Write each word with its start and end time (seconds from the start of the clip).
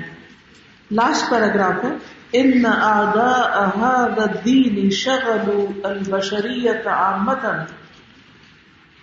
Last 0.90 1.30
paragraph 1.30 1.84
ہے۔ 1.84 1.90
ان 2.32 2.66
اعداء 2.66 3.64
هذا 3.78 4.22
الدين 4.22 4.90
شغلوا 4.90 5.88
البشرية 5.88 6.86
عامة۔ 6.86 7.64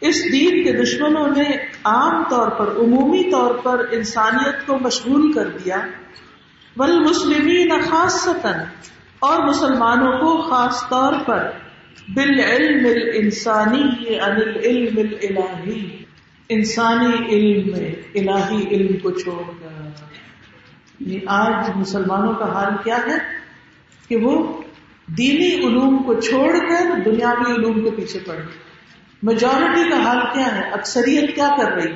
اس 0.01 0.31
دین 0.31 0.63
کے 0.63 0.71
دشمنوں 0.71 1.27
نے 1.27 1.57
عام 1.83 2.23
طور 2.29 2.51
پر، 2.51 2.67
عمومی 2.75 3.31
طور 3.31 3.55
پر 3.55 3.85
انسانیت 3.91 4.67
کو 4.67 4.77
مشغول 4.77 5.33
کر 5.33 5.47
دیا۔ 5.47 5.77
بل 6.77 6.99
مسلمین 6.99 7.69
خاص 7.89 8.27
اور 9.19 9.47
مسلمانوں 9.47 10.11
کو 10.11 10.49
خاص 10.49 10.89
طور 10.89 11.13
پر، 11.25 11.51
بالعلم 12.13 12.85
الانسانی 12.85 14.17
عن 14.17 14.31
العلم 14.31 14.97
الالہی۔ 14.97 16.03
انسانی 16.49 17.25
علم 17.29 17.71
میں، 17.71 17.91
الہی 18.15 18.67
علم 18.67 18.97
کو 18.97 19.11
چھوڑ 19.11 19.51
کر۔ 19.61 19.89
یعنی 20.99 21.19
آج 21.27 21.69
مسلمانوں 21.75 22.33
کا 22.33 22.53
حال 22.53 22.73
کیا 22.83 22.97
ہے؟ 22.97 23.17
کہ 24.07 24.15
وہ 24.15 24.61
دینی 25.07 25.55
علوم 25.55 26.03
کو 26.03 26.19
چھوڑ 26.19 26.51
کر 26.51 26.99
دنیاوی 27.05 27.55
علوم 27.55 27.83
کے 27.83 27.91
پیچھے 27.91 28.19
پڑ 28.19 28.35
گئے۔ 28.35 28.70
میجورٹی 29.23 29.89
کا 29.89 30.03
حال 30.03 30.19
کیا 30.33 30.55
ہے؟ 30.55 30.69
اکثریت 30.71 31.35
کیا 31.35 31.49
کر 31.57 31.71
رہی 31.71 31.91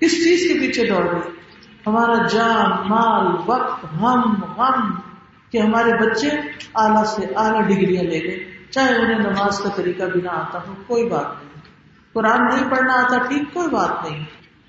کس 0.00 0.24
چیز 0.24 0.52
کے 0.52 0.58
پیچھے 0.58 0.86
دوڑ 0.86 1.08
رہی 1.08 1.30
ہمارا 1.86 2.26
جان، 2.26 2.88
مال، 2.88 3.36
وقت، 3.46 3.84
ہم 3.84 4.44
ہم 4.44 5.00
کہ 5.50 5.58
ہمارے 5.58 6.04
بچے 6.04 6.28
اعلیٰ 6.74 7.04
سے 7.04 7.22
اعلیٰ 7.36 7.62
ڈگریاں 7.62 8.02
لے 8.02 8.20
گئے۔ 8.24 8.44
چاہے 8.70 8.94
انہیں 8.94 9.18
نماز 9.18 9.58
کا 9.58 9.68
طریقہ 9.68 10.04
بھی 10.04 10.20
نہ 10.20 10.28
آتا 10.28 10.58
ہو، 10.68 10.74
کوئی 10.86 11.08
بات 11.08 11.26
نہیں۔ 11.26 11.62
قرآن 12.12 12.40
نہیں 12.44 12.70
پڑھنا 12.70 12.92
آتا، 12.92 13.18
ٹھیک، 13.18 13.42
کوئی 13.52 13.68
بات 13.68 14.10
نہیں۔ 14.10 14.24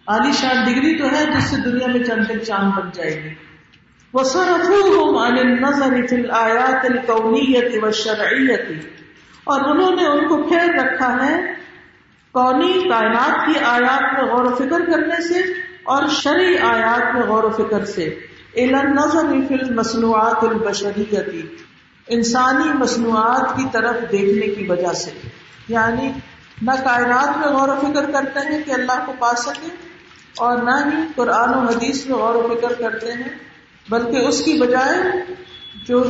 عالی 0.08 0.32
شان 0.32 0.66
ڈگری 0.66 0.98
تو 0.98 1.06
ہے 1.12 1.26
جس 1.26 1.44
سے 1.44 1.56
دنیا 1.66 1.88
میں 1.88 2.04
چند 2.04 2.44
چاند 2.48 2.72
بن 2.80 2.90
جائے 2.94 3.24
گی۔ 3.24 3.30
وہ 4.14 4.24
سر 4.24 4.46
نظر 5.44 6.30
آیات 6.30 6.86
القونیت 6.86 7.84
و 7.84 7.92
شرعیت 7.92 8.84
اور 9.48 9.62
انہوں 9.62 9.96
نے 9.96 10.06
ان 10.06 10.28
کو 10.28 10.44
پھیر 10.44 10.84
رکھا 10.84 11.26
ہے 11.26 11.54
قونی 12.32 12.90
کائنات 12.90 13.46
کی 13.46 13.60
آیات 13.66 14.14
میں 14.14 14.32
غور 14.32 14.46
و 14.46 14.56
فکر 14.56 14.80
کرنے 14.92 15.28
سے 15.28 15.40
اور 15.84 16.08
شرعی 16.08 16.58
آیات 16.58 17.16
میں 17.16 17.24
غور 17.24 17.44
و 17.44 17.50
فکر 17.50 17.86
سے۔ 17.86 18.20
نظر 18.72 19.24
مصنوعات 19.72 20.44
البشریتی 20.44 21.42
انسانی 22.08 22.74
مصنوعات 22.74 23.58
کی 23.58 23.64
طرف 23.72 23.96
دیکھنے 24.12 24.56
کی 24.56 24.66
وجہ 24.68 24.94
سے۔ 24.94 25.12
یعنی 25.68 26.12
نہ 26.62 26.72
کائنات 26.72 27.38
میں 27.38 27.48
غور 27.48 27.70
و 27.70 27.76
فکر 27.82 28.12
کرتے 28.12 28.40
ہیں 28.40 28.62
کہ 28.66 28.72
اللہ 28.72 29.06
کو 29.06 29.14
پا 29.20 29.34
سکے 29.38 29.68
اور 30.38 30.58
نہ 30.58 30.72
ہی 30.72 31.02
قرآن 31.16 31.50
و 31.50 31.60
حدیث 31.60 32.06
میں 32.06 32.18
غور 32.18 32.36
و 32.36 32.56
فکر 32.56 32.74
کرتے 32.74 33.12
ہیں، 33.12 33.30
بلکہ 33.90 34.18
اس 34.18 34.42
کی 34.46 34.54
بجائے 34.54 34.98
جو 35.86 36.04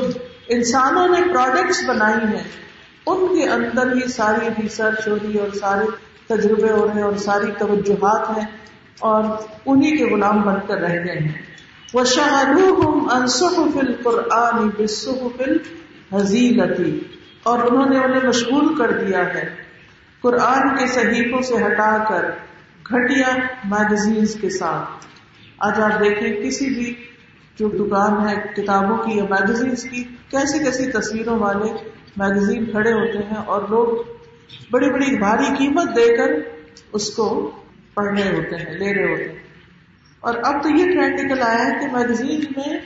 انسانوں 0.48 1.08
نے 1.08 1.34
پروڈکٹس 1.34 1.84
بنائی 1.88 2.38
ہیں 2.38 2.67
ان 3.08 3.38
کے 3.38 3.50
اندر 3.50 3.96
ہی 3.96 4.08
ساری 4.08 4.64
ریسرچ 4.64 5.08
ہو 5.08 5.16
رہی 5.16 5.36
ہے 5.36 5.40
اور 5.40 5.56
سارے 5.56 5.86
تجربے 6.28 6.72
ہو 6.72 6.88
رہے 6.88 6.94
ہیں 6.94 7.04
اور 7.04 7.16
ساری 7.16 7.52
توجہات 7.60 8.38
ہیں 8.38 8.46
اور 9.00 9.24
انہیں 9.66 9.98
کے 9.98 10.06
غلام 10.06 10.42
بن 10.42 10.56
کر 10.68 10.78
رہ 10.78 11.06
گئے 11.06 11.20
ہیں۔ 11.20 11.42
وہ 11.94 12.04
فل 13.74 13.94
قرآن 14.04 14.70
فل 15.38 15.58
حزیلتی 16.14 17.00
اور 17.44 17.60
انہوں 17.60 17.90
نے 17.90 17.98
انہیں 17.98 18.28
مشغول 18.28 18.78
کر 18.78 18.92
دیا 18.92 19.34
ہے۔ 19.34 19.50
قرآن 20.22 20.78
کے 20.78 20.88
صحیفوں 20.88 21.42
سے 21.42 21.56
ہٹا 21.56 22.04
کر 22.10 22.26
گھٹیا 22.90 23.36
میگزینس 23.66 24.34
کے 24.42 24.50
ساتھ۔ 24.50 25.06
آج 25.58 25.82
آپ 25.82 26.00
دیکھیں 26.00 26.42
کسی 26.42 26.66
بھی 26.66 26.94
جو 27.60 27.70
دکان 27.70 28.30
ہے، 28.30 28.36
کتابوں 28.56 28.98
کی 28.98 29.18
یا 29.18 29.24
میگزینس 29.24 29.84
کی، 29.84 30.04
کیسی 30.04 30.60
کیسی 30.60 30.92
تصویروں 30.92 31.40
والے 31.40 31.72
میگزین 32.18 32.66
کھڑے 32.66 32.92
ہوتے 32.94 33.18
ہیں 33.18 33.38
اور 33.46 33.62
لوگ 33.70 34.04
بڑی 34.72 34.90
بڑی 34.90 35.18
بھاری 35.18 35.46
قیمت 35.58 35.96
دے 35.96 36.18
کر 36.18 36.32
اس 36.94 37.16
کو 37.16 37.52
پڑھ 37.94 38.20
رہے 38.20 38.30
ہوتے 38.30 38.56
ہیں، 38.56 38.74
لے 38.74 38.94
رہے 38.94 39.12
ہوتے 39.12 39.30
ہیں۔ 39.30 39.40
اور 40.20 40.34
اب 40.44 40.64
تو 40.64 40.70
یہ 40.70 40.86
ٹرینڈ 40.86 41.20
نکل 41.20 41.42
آیا 41.42 41.66
ہے 41.66 41.80
کہ 41.80 41.98
میگزین 41.98 42.40
میں 42.58 42.80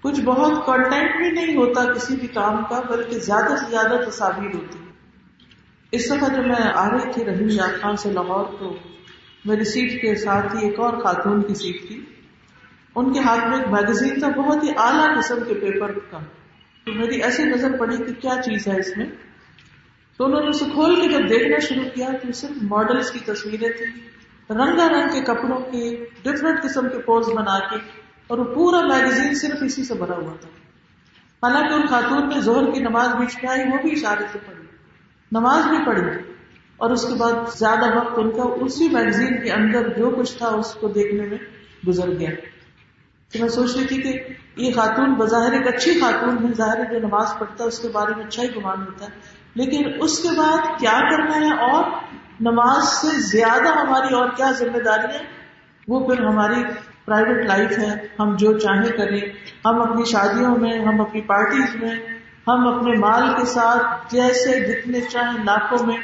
کچھ 0.00 0.20
بہت 0.20 0.66
کنٹینٹ 0.66 1.16
بھی 1.16 1.30
نہیں 1.30 1.56
ہوتا 1.56 1.92
کسی 1.92 2.16
بھی 2.16 2.28
کام 2.28 2.64
کا، 2.68 2.80
بلکہ 2.80 3.18
زیادہ 3.18 3.56
سے 3.56 3.70
زیادہ 3.70 4.10
تصاویر 4.10 4.54
ہوتی 4.54 4.78
اس 5.90 6.10
دفعہ 6.10 6.28
جب 6.28 6.46
میں 6.46 6.70
آ 6.74 6.90
رہی 6.90 7.12
تھی 7.12 7.24
رحیم 7.24 7.48
یاد 7.50 7.82
خان 7.82 7.96
سے 7.96 8.10
لاہور، 8.10 8.44
تو 8.58 8.76
میری 9.44 9.64
سیٹ 9.64 10.02
کے 10.02 10.14
ساتھ 10.14 10.56
ہی 10.56 10.68
ایک 10.68 10.80
اور 10.80 10.92
خاتون 10.92 11.42
کی 11.42 11.54
سیٹ 11.54 11.88
تھی۔ 11.88 12.04
ان 12.94 13.12
کے 13.12 13.20
ہاتھ 13.20 13.48
میں 13.48 13.58
ایک 13.58 13.68
میگزین 13.68 14.20
تھا، 14.20 14.28
بہت 14.28 14.64
ہی 14.64 14.68
اعلیٰ 14.76 15.16
قسم 15.18 15.38
کے 15.48 15.54
پیپر 15.54 15.92
کا 16.10 16.18
تو 16.84 16.92
میری 16.92 17.22
ایسی 17.22 17.44
نظر 17.44 17.76
پڑی 17.78 17.96
کہ 17.96 18.12
کیا 18.12 18.42
چیز 18.44 18.68
ہے 18.68 18.80
اس 18.80 18.96
میں۔ 18.96 19.06
تو 20.18 20.24
انہوں 20.24 20.40
نے 20.40 20.48
اسے 20.48 20.64
کھول 20.64 21.00
کے 21.00 21.08
جب 21.08 21.28
دیکھنا 21.28 21.58
شروع 21.58 21.88
کیا 21.94 22.08
تو 22.22 22.32
صرف 22.32 22.62
ماڈلس 22.62 23.10
کی 23.10 23.18
تصویریں 23.18 23.68
تھیں، 23.68 24.08
رنگا 24.50 24.88
رنگ 24.88 25.08
کے 25.12 25.20
کپڑوں 25.20 25.58
کے 25.58 26.04
ڈفرنٹ 26.22 26.62
قسم 26.62 26.88
کے 26.88 26.98
پوز 26.98 27.28
بنا 27.28 27.58
کے، 27.58 27.76
اور 28.26 28.38
وہ 28.38 28.54
پورا 28.54 28.80
میگزین 28.80 29.34
صرف 29.34 29.62
اسی 29.62 29.84
سے 29.84 29.94
بھرا 29.94 30.16
ہوا 30.16 30.32
تھا۔ 30.40 30.48
حالانکہ 31.46 31.74
ان 31.74 31.86
خاتون 31.86 32.28
نے 32.28 32.40
زہر 32.40 32.70
کی 32.70 32.80
نماز 32.80 33.08
بیچ 33.08 33.36
میں 33.42 33.52
آئی، 33.52 33.60
وہ 33.60 33.76
بھی 33.82 33.92
اشارے 33.92 34.24
سے 34.32 34.38
پڑھی۔ 34.46 34.62
نماز 35.32 35.66
بھی 35.66 35.78
پڑھی۔ 35.86 36.02
اور 36.76 36.90
اس 36.90 37.02
کے 37.02 37.14
بعد 37.14 37.32
زیادہ 37.58 37.96
وقت 37.96 38.12
ان 38.16 38.30
کا 38.30 38.42
اسی 38.42 38.88
میگزین 38.88 39.44
کے 39.44 39.52
اندر 39.52 39.88
جو 39.88 40.10
کچھ 40.10 40.38
تھا 40.38 40.46
اس 40.46 40.74
کو 40.74 40.88
دیکھنے 40.88 41.26
میں 41.26 41.38
گزر 41.88 42.08
گیا۔ 42.18 42.30
تو 43.34 43.40
میں 43.40 43.48
سوچ 43.48 43.76
رہی 43.76 43.86
تھی 43.86 44.02
کہ 44.02 44.18
یہ 44.56 44.72
خاتون 44.72 45.14
بظاہر 45.14 45.52
ایک 45.52 45.74
اچھی 45.74 46.00
خاتون 46.00 46.48
ہے، 46.48 46.52
ظاہر 46.54 46.92
جو 46.92 46.98
نماز 46.98 47.26
پڑھتا 47.38 47.64
ہے، 47.64 47.68
اس 47.68 47.78
کے 47.78 47.88
بارے 47.88 48.12
میں 48.16 48.24
اچھا 48.24 48.42
ہی 48.42 48.48
گمان 48.56 48.80
ہوتا 48.80 49.04
ہے۔ 49.04 49.10
لیکن 49.54 49.90
اس 50.00 50.18
کے 50.18 50.28
بعد 50.36 50.78
کیا 50.78 51.00
کرنا 51.10 51.36
ہے؟ 51.36 51.54
اور 51.54 51.84
نماز 52.40 52.88
سے 52.88 53.20
زیادہ 53.20 53.68
ہماری 53.68 54.14
اور 54.14 54.28
کیا 54.36 54.50
ذمہ 54.50 54.78
داری 54.78 55.14
ہے؟ 55.14 55.22
وہ 55.88 56.06
پھر 56.06 56.24
ہماری 56.24 56.64
پرائیویٹ 57.04 57.46
لائف 57.46 57.78
ہے۔ 57.78 58.06
ہم 58.18 58.36
جو 58.36 58.58
چاہیں 58.58 58.96
کریں۔ 58.96 59.20
ہم 59.64 59.82
اپنی 59.82 60.04
شادیوں 60.04 60.56
میں، 60.56 60.78
ہم 60.78 61.00
اپنی 61.00 61.20
پارٹیز 61.20 61.76
میں، 61.76 61.94
ہم 62.48 62.68
اپنے 62.68 62.98
مال 62.98 63.22
کے 63.38 63.44
ساتھ 63.44 64.14
جیسے 64.14 64.60
جتنے 64.60 65.00
چاہیں 65.00 65.44
لاکھوں 65.44 65.86
میں 65.86 65.96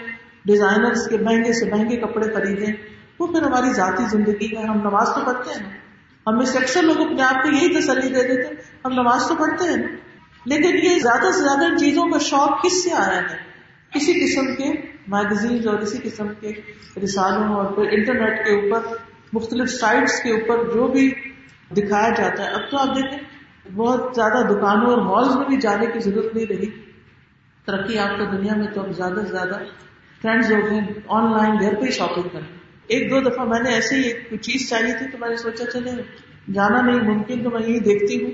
ڈیزائنرز 0.44 1.08
کے 1.08 1.18
مہنگے 1.18 1.52
سے 1.52 1.70
مہنگے 1.70 1.96
کپڑے 1.96 2.34
خریدیں۔ 2.34 2.72
وہ 3.18 3.26
پھر 3.26 3.42
ہماری 3.42 3.72
ذاتی 3.72 4.04
زندگی 4.10 4.56
میں 4.56 4.62
ہم 4.62 4.76
نماز 4.76 5.06
تو 5.14 5.20
پڑھتے 5.26 5.50
ہیں۔ 5.50 5.89
ہم 6.30 6.36
میں 6.36 6.46
سے 6.46 6.58
اکثر 6.58 6.82
لوگ 6.82 7.00
اپنے 7.00 7.22
آپ 7.22 7.42
کو 7.42 7.48
یہی 7.48 7.80
تسلی 7.80 8.08
دے 8.08 8.22
دیتے 8.22 8.54
ہم 8.84 8.92
نماز 8.92 9.28
تو 9.28 9.34
پڑھتے 9.34 9.68
ہیں۔ 9.68 9.76
نا 9.76 9.96
لیکن 10.46 10.86
یہ 10.86 10.98
زیادہ 10.98 11.32
سے 11.32 11.42
زیادہ 11.42 11.64
ان 11.64 11.78
چیزوں 11.78 12.06
کا 12.10 12.18
شوق 12.18 12.64
کس 12.64 12.84
سے 12.84 12.92
آیا 12.92 13.20
ہے؟ 13.20 13.50
کسی 13.94 14.12
قسم 14.12 14.54
کے 14.54 14.72
میگزین 15.08 15.68
اور 15.68 15.78
اسی 15.78 15.98
قسم 16.02 16.28
کے 16.40 16.52
رسالوں 17.04 17.54
اور 17.54 17.64
پھر 17.64 17.82
انٹرنیٹ 17.82 18.46
کے 18.46 18.52
اوپر، 18.52 18.96
مختلف 19.32 19.70
سائٹس 19.70 20.22
کے 20.22 20.30
اوپر 20.30 20.74
جو 20.74 20.88
بھی 20.88 21.10
دکھایا 21.76 22.08
جاتا 22.08 22.44
ہے۔ 22.44 22.48
اب 22.48 22.70
تو 22.70 22.76
آپ 22.76 22.96
دیکھیں، 22.96 23.18
بہت 23.74 24.12
زیادہ 24.14 24.46
دکانوں 24.46 24.86
اور 24.86 24.98
مالز 24.98 25.36
میں 25.36 25.46
بھی 25.46 25.56
جانے 25.56 25.86
کی 25.86 25.98
ضرورت 25.98 26.34
نہیں 26.34 26.46
رہی۔ 26.46 26.66
ترقی 27.64 27.98
آپ 27.98 28.18
کا 28.18 28.24
دنیا 28.24 28.54
میں 28.56 28.66
تو 28.66 28.82
اب 28.82 28.96
زیادہ 28.96 29.20
سے 29.26 29.32
زیادہ 29.32 29.58
فرینڈز 30.22 30.52
ہو 30.52 30.70
گئے 30.70 30.80
آن 31.08 31.32
لائن 31.32 31.52
گھر 31.60 31.74
پہ 31.74 31.86
ہی 31.86 31.90
شاپنگ 31.90 32.28
کریں۔ 32.32 32.58
ایک 32.86 33.10
دو 33.10 33.20
دفعہ 33.20 33.44
میں 33.44 33.60
نے 33.60 33.70
ایسے 33.70 33.96
ہی 33.96 34.02
ایک 34.02 34.40
چیز 34.40 34.70
چاہیے 34.70 34.92
تھی 34.98 35.06
تو 35.06 35.18
میں 35.18 35.28
نے 35.28 35.36
سوچا 35.36 35.64
چلے۔ 35.72 35.90
جانا 36.52 36.80
نہیں، 36.80 37.00
ممکن 37.00 37.44
تو 37.44 37.50
میں 37.50 37.62
یہی 37.62 37.78
دیکھتی 37.78 38.24
ہوں۔ 38.24 38.30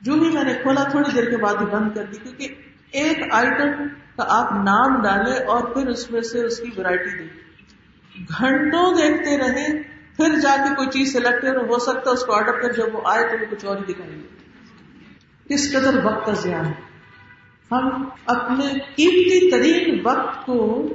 جو 0.00 0.14
بھی 0.14 0.30
میں 0.30 0.44
نے 0.44 0.54
کھولا، 0.54 0.82
تھوڑی 0.82 1.10
دیر 1.14 1.30
کے 1.30 1.36
بعد 1.36 1.54
ہی 1.54 1.66
بند 1.66 1.94
کر 1.94 2.04
دی، 2.04 2.16
کیونکہ 2.22 2.48
ایک 2.90 3.18
آئٹم 3.30 3.88
کا 4.16 4.24
آپ 4.28 4.52
نام 4.52 5.02
ڈالے 5.02 5.44
اور 5.44 5.64
پھر 5.64 5.86
اس 5.86 6.10
میں 6.10 6.20
سے 6.20 6.44
اس 6.44 6.58
کی 6.58 6.70
ورائٹی 6.76 7.18
دیں۔ 7.18 7.28
گھنٹوں 8.38 8.94
دیکھتے 8.94 9.38
رہے 9.38 9.82
پھر 10.16 10.38
جا 10.38 10.56
کے 10.56 10.74
کوئی 10.74 10.88
چیز 10.88 11.12
سلیکٹ 11.12 11.44
ہو 11.44 11.78
سکتا 11.78 12.10
ہے 12.10 12.10
اس 12.10 12.24
کو 12.24 12.32
آرڈر 12.32 12.60
کر 12.60 12.72
جب 12.72 12.94
وہ 12.94 13.00
آئے 13.04 13.28
تو 13.28 13.36
وہ 13.40 13.46
کچھ 13.50 13.64
اور 13.64 13.76
ہی 13.76 13.92
دکھائیں 13.92 14.14
گے۔ 14.14 14.26
کس 15.48 15.72
قدر 15.72 16.04
وقت 16.04 16.26
کا 16.26 16.32
زیان 16.32 16.66
ہے۔ 16.66 16.72
ہم 17.70 18.08
اپنے 18.26 18.66
قیمتی 18.68 19.50
ترین 19.50 20.00
وقت 20.04 20.46
کو 20.46 20.88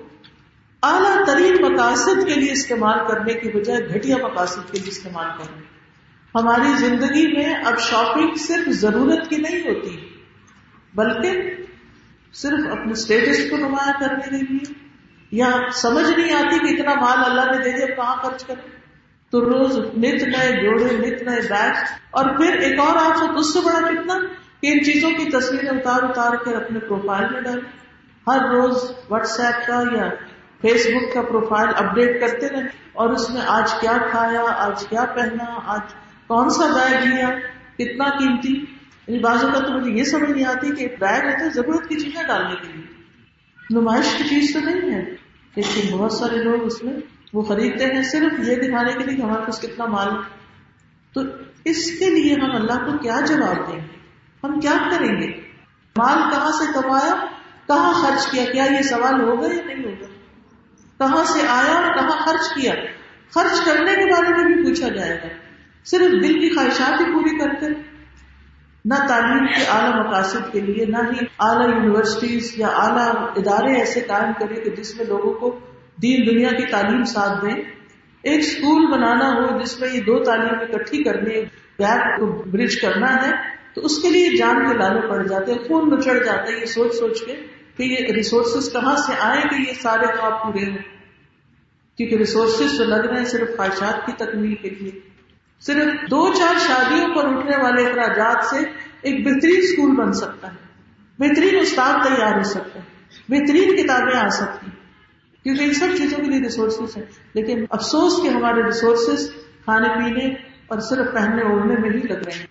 اعلیٰ 0.84 1.26
ترین 1.26 1.74
مقاصد 1.74 2.28
کے 2.28 2.40
لیے 2.40 2.52
استعمال 2.52 3.00
کرنے 3.08 3.34
کی 3.34 3.50
بجائے 3.50 3.90
گھٹیا 3.94 4.18
مقاصد 4.18 4.72
کے 4.72 4.80
لیے 4.80 4.90
استعمال 4.90 5.26
کریں۔ 5.38 5.77
ہماری 6.38 6.76
زندگی 6.80 7.26
میں 7.28 7.54
اب 7.66 7.80
شاپنگ 7.82 8.36
صرف 8.40 8.68
ضرورت 8.78 9.30
کی 9.30 9.38
نہیں 9.40 9.62
ہوتی، 9.62 9.96
بلکہ 10.94 11.42
صرف 12.34 12.72
اپنے 12.72 12.92
اسٹیٹس 12.94 13.50
کو 13.50 13.58
نمایاں 13.58 14.00
کرنے 14.00 14.30
کے 14.30 14.44
لیے، 14.44 14.74
یا 15.32 15.52
سمجھ 15.76 16.08
نہیں 16.08 16.34
آتی 16.36 16.60
کہ 16.60 16.74
اتنا 16.74 16.94
مال 16.96 17.24
اللہ 17.24 17.52
نے 17.52 17.64
دے 17.64 17.72
دیا، 17.72 17.96
کہاں 17.96 18.16
خرچ 18.24 18.44
کریں 18.44 18.66
تو 19.34 19.42
روز 19.42 19.78
نت 19.78 20.24
نئے 20.26 20.52
جوڑے، 20.62 20.92
نت 20.98 21.24
نئے 21.24 21.42
بیگ 21.50 21.74
اور 22.12 22.26
پھر 22.38 22.58
ایک 22.60 22.80
اور 22.80 22.96
آپ 22.98 23.38
اس 23.38 23.54
سے 23.54 23.60
بڑا 23.66 23.80
کتنا 23.82 24.18
کہ 24.62 24.68
ان 24.68 24.84
چیزوں 24.84 25.10
کی 25.12 25.30
تصویریں 25.32 25.70
اتار 25.70 26.04
اتار 26.04 26.36
کر 26.46 26.56
اپنے 26.56 26.80
پروفائل 26.80 27.26
میں 27.34 27.42
ڈالیں 27.42 27.70
ہر 28.28 28.48
روز 28.52 28.90
واٹس 29.10 29.40
ایپ 29.40 29.68
کا 29.68 29.82
یا 29.96 30.10
فیس 30.62 30.86
بک 30.88 31.14
کا 31.14 31.22
پروفائل 31.22 31.70
اپڈیٹ 31.76 32.20
کرتے 32.22 32.48
رہے، 32.50 32.68
اور 32.94 33.10
اس 33.10 33.30
میں 33.30 33.42
آج 33.48 33.74
کیا 33.82 33.98
کھایا، 34.12 34.44
آج 34.58 34.86
کیا 34.88 35.04
پہنا، 35.16 35.46
آج 35.66 35.94
کون 36.28 36.50
سا 36.50 36.66
بیگ 36.66 37.08
لیا 37.08 37.30
کتنا 37.78 38.18
قیمتی؟ 38.18 38.52
یعنی 39.08 39.20
بازو 39.20 39.48
کا 39.48 39.60
تو 39.60 39.74
مجھے 39.74 39.92
یہ 39.92 40.04
سمجھ 40.04 40.32
نہیں 40.32 40.46
آتی 40.46 40.76
کہ 40.76 40.82
ایک 40.82 40.96
بیگ 41.00 41.22
ہے 41.26 41.50
ضرورت 41.50 41.90
کی 41.90 41.96
چیزیں 41.96 42.24
ڈالنے 42.24 42.56
کے 42.56 42.74
لیے۔ 42.74 42.86
نمائش 43.70 44.16
کی 44.18 44.24
چیز 44.24 44.54
تو 44.54 44.60
نہیں 44.60 44.96
ہے۔ 44.96 45.02
لیکن 45.56 45.98
بہت 45.98 46.12
سارے 46.12 46.38
لوگ 46.44 46.64
اس 46.64 46.84
میں 46.84 46.94
وہ 47.34 47.42
خریدتے 47.42 47.86
ہیں 47.86 48.02
صرف 48.02 48.50
یہ 48.50 48.56
دکھانے 48.56 48.94
کے 48.94 49.00
لیے 49.00 49.18
کہ 49.18 49.22
ہمارے 49.22 49.46
پاس 49.46 49.62
کتنا 49.62 49.86
مال 49.86 50.10
تو 51.14 51.22
اس 51.66 52.00
کے 52.00 52.10
لیے 52.10 52.34
ہم 52.34 52.56
اللہ 52.56 52.74
کو 52.74 52.98
کیا 52.98 53.20
جواب 53.28 53.68
دیں 53.68 53.76
گے؟ 53.76 54.00
ہم 54.44 54.60
کیا 54.60 54.74
کریں 54.92 55.22
گے؟ 55.22 55.28
مال 55.98 56.32
کہاں 56.32 56.52
سے 56.52 56.74
کمایا؟ 56.74 57.26
کہاں 57.68 57.94
خرچ 57.94 58.32
کیا؟ 58.32 58.46
کیا 58.52 58.64
یہ 58.64 58.82
سوال 58.82 59.22
ہوگا 59.22 59.48
یا 59.54 59.66
نہیں 59.66 59.86
ہوگا 59.86 60.06
کہاں 60.98 61.24
سے 61.24 61.40
آیا؟ 61.48 61.74
اور 61.74 61.94
کہاں 61.94 62.26
خرچ 62.26 62.56
کیا؟ 62.56 62.74
خرچ 63.36 63.66
کرنے 63.66 63.92
کے 63.92 64.14
بارے 64.14 64.30
میں 64.30 64.56
بھی 64.56 64.70
پوچھا 64.70 64.90
جائے 64.90 65.20
گا۔ 65.24 65.47
صرف 65.90 66.12
دل 66.24 66.34
کی 66.34 66.56
خواہشات 66.56 67.02
ہی 67.02 67.06
پوری 67.06 67.38
کرتے، 67.40 67.66
نہ 68.86 68.94
تعلیم 69.08 69.48
کے 69.48 69.64
اعلیٰ 69.70 70.08
مقاصد 70.08 70.54
کے 70.54 70.60
لیے، 70.60 70.86
نہ 70.86 70.98
ہی 70.98 71.26
اعلیٰ 71.40 71.76
یونیورسٹیز 71.76 72.54
یا 72.58 72.68
اعلیٰ 72.68 73.30
ادارے 73.36 73.80
ایسے 73.80 74.02
قائم 74.02 74.34
کرے 74.40 74.62
کہ 74.62 74.70
جس 74.70 74.96
میں 74.96 75.06
لوگوں 75.06 75.34
کو 75.34 75.60
دین 76.02 76.28
دنیا 76.28 76.50
کی 76.50 76.66
تعلیم 76.66 77.04
ساتھ 77.04 77.46
دیں۔ 77.46 77.64
ایک 78.24 78.40
اسکول 78.40 78.92
بنانا 78.92 79.30
ہو 79.30 79.62
جس 79.62 79.80
میں 79.80 79.90
یہ 79.94 80.00
دو 80.00 80.24
تعلیم 80.24 80.60
اکٹھی 80.62 81.04
کرنی 81.04 81.36
گیپ 81.80 82.20
کو 82.20 82.44
برج 82.52 82.82
کرنا 82.82 83.28
ہے، 83.28 83.32
تو 83.74 83.82
اس 83.82 84.02
کے 84.02 84.10
لیے 84.10 84.38
جان 84.38 84.68
کے 84.68 84.78
لالے 84.78 85.08
پڑ 85.10 85.28
جاتے 85.28 85.52
ہیں، 85.52 85.60
خون 85.60 85.90
میں 85.90 85.98
چڑھ 85.98 86.26
جاتا 86.26 86.52
ہے 86.52 86.60
یہ 86.62 86.66
سوچ 86.66 86.96
سوچ 86.96 87.22
کے 87.26 87.34
کہ 87.78 87.84
یہ 87.84 88.14
ریسورسز 88.14 88.72
کہاں 88.72 88.96
سے 88.96 89.14
آئے 89.20 89.42
کہ 89.42 89.70
یہ 89.70 89.74
سارے 89.82 90.18
خواب 90.18 90.44
پورے 90.44 90.66
ہوں۔ 90.66 90.78
کیونکہ 91.98 92.16
ریسورسز 92.16 92.78
تو 92.78 92.84
لگ 92.84 92.96
رہے 92.96 93.18
ہیں 93.18 93.26
صرف 93.26 93.58
خواہشات 93.58 94.06
کی 94.06 94.12
تکمیل 94.12 94.56
کے 94.56 94.70
لیے۔ 94.70 95.17
صرف 95.60 96.10
دو 96.10 96.34
چار 96.34 96.56
شادیوں 96.68 97.16
پر 97.16 97.26
اٹھنے 97.26 97.64
والے 97.64 97.86
اخراجات 97.86 98.46
سے 98.46 98.58
ایک 99.02 99.28
بہترین 99.28 99.56
اسکول 99.58 99.96
بن 99.96 100.14
سکتا 100.14 100.48
ہے۔ 100.48 100.56
بہترین 101.20 101.60
استاد 101.60 101.94
تیار 102.04 102.38
ہو 102.38 102.44
سکتے 102.44 102.80
ہیں 102.80 102.86
بہترین 103.30 103.76
کتابیں 103.76 104.20
آ 104.20 104.30
سکتی 104.30 104.72
کیونکہ 105.44 105.64
ان 105.64 105.74
سب 105.74 105.88
چیزوں 105.98 106.18
کے 106.18 106.32
لیے 106.32 106.40
ریسورسز 106.40 106.98
ہیں۔ 106.98 107.04
لیکن 107.34 107.66
افسوس 107.70 108.24
کہ 108.24 108.28
ہمارے 108.28 108.64
ریسورسز 108.64 109.34
کھانے 109.64 109.90
پینے 109.90 110.34
اور 110.68 110.80
صرف 110.80 111.14
پہننے 111.14 111.42
اوڑھنے 111.42 111.76
میں 111.82 111.90
ہی 111.90 112.00
لگ 112.00 112.14
رہے 112.14 112.32
ہیں۔ 112.40 112.48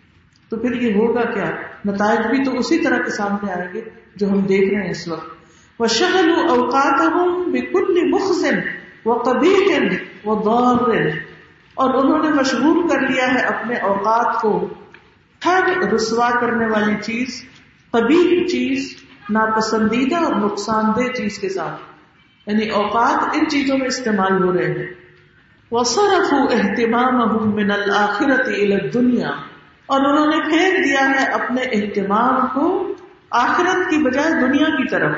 تو 0.48 0.56
پھر 0.56 0.72
یہ 0.72 0.94
ہوگا 0.94 1.24
کیا؟ 1.24 1.50
نتائج 1.84 2.18
بھی 2.18 2.44
تو 2.44 2.58
اسی 2.58 2.78
طرح 2.78 2.98
کے 2.98 3.10
سامنے 3.10 3.52
آئیں 3.52 3.74
گے 3.74 3.80
جو 4.16 4.28
ہم 4.28 4.40
دیکھ 4.40 4.74
رہے 4.74 4.82
ہیں 4.82 4.90
اس 4.90 5.08
وقت۔ 5.08 5.36
وہ 5.78 5.86
شہل 5.86 6.30
اوقات 6.48 7.12
بکل 7.46 8.08
مخصن 8.10 8.54
وہ 9.04 9.14
کبھی 9.14 9.54
وہ 10.24 10.42
دور 10.42 10.90
اور 11.76 11.94
انہوں 11.94 12.18
نے 12.18 12.30
مشغول 12.30 12.88
کر 12.88 13.00
لیا 13.00 13.34
ہے 13.34 13.38
اپنے 13.38 13.76
اوقات 13.76 14.42
کو۔ 14.42 14.68
ہر 15.44 15.62
رسوا 15.94 16.30
کرنے 16.40 16.66
والی 16.66 16.94
چیز 17.02 17.44
کبھی 17.92 18.48
چیز، 18.48 18.96
ناپسندیدہ 19.30 20.16
اور 20.16 20.34
نقصان 20.34 20.84
دہ 20.96 21.12
چیز 21.12 21.38
کے 21.38 21.48
ساتھ۔ 21.48 21.80
یعنی 22.50 22.68
اوقات 22.68 23.36
ان 23.36 23.48
چیزوں 23.48 23.78
میں 23.78 23.86
استعمال 23.86 24.44
ہو 24.44 24.52
رہے 24.52 24.66
ہیں۔ 24.66 24.94
وہ 25.70 25.84
صرف 25.84 26.32
اہتمام 26.32 27.54
من 27.54 27.70
الآخرت 27.70 28.48
دنیا 28.94 29.30
اور 29.86 30.00
انہوں 30.00 30.26
نے 30.26 30.36
پھینک 30.36 30.84
دیا 30.84 31.10
ہے 31.10 31.24
اپنے 31.24 31.62
اہتمام 31.62 32.46
کو 32.54 32.94
آخرت 33.30 33.90
کی 33.90 33.98
بجائے 33.98 34.30
دنیا 34.30 34.66
کی 34.66 34.88
طرف۔ 34.88 35.16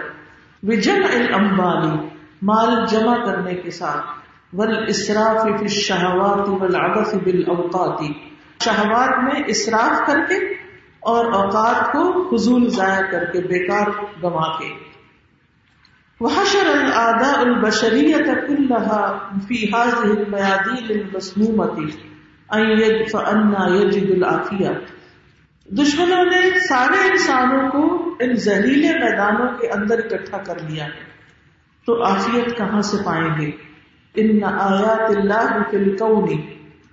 وجم 0.62 1.02
الاموالی 1.12 2.08
مال 2.42 2.86
جمع 2.90 3.26
کرنے 3.26 3.54
کے 3.54 3.70
ساتھ۔ 3.70 4.17
ول 4.52 4.84
اسراف 4.88 5.68
شہوات 5.68 6.48
والعبث 6.48 7.14
بالاوقات. 7.14 8.02
شہوات 8.64 9.18
میں 9.24 9.42
اسراف 9.46 10.06
کر 10.06 10.20
کے 10.28 10.34
اور 11.00 11.32
اوقات 11.32 11.92
کو 11.92 12.28
حضول 12.32 12.68
ضائع 12.68 13.02
کر 13.10 13.24
کے، 13.24 13.40
بیکار 13.40 13.86
گما 14.22 14.58
کے. 14.58 14.88
وحشر 16.20 16.66
الاعداء 16.66 17.42
البشریت 17.42 18.30
كلها 18.46 19.02
في 19.48 19.72
هذه 19.74 20.14
الميادين 20.14 20.88
المسمومة 20.90 21.84
ان 22.52 22.60
يدفع 22.60 23.22
عنا 23.26 23.66
يجد 23.74 24.10
العافيه 24.10 24.72
دشمنوں 25.68 26.24
نے 26.24 26.60
سارے 26.68 27.08
انسانوں 27.08 27.70
کو 27.70 28.14
ان 28.20 28.36
زہریلے 28.36 28.92
میدانوں 28.98 29.58
کے 29.58 29.68
اندر 29.68 29.98
اکٹھا 29.98 30.38
کر 30.38 30.58
لیا 30.58 30.84
ہے، 30.84 31.04
تو 31.86 32.02
آفیت 32.02 32.56
کہاں 32.56 32.82
سے 32.82 32.96
پائیں 33.04 33.40
گے؟ 33.40 33.50
ان 34.14 34.44
آیات 34.44 35.10
اللہ 35.10 35.58
فی 35.70 35.76
القونی 35.76 36.40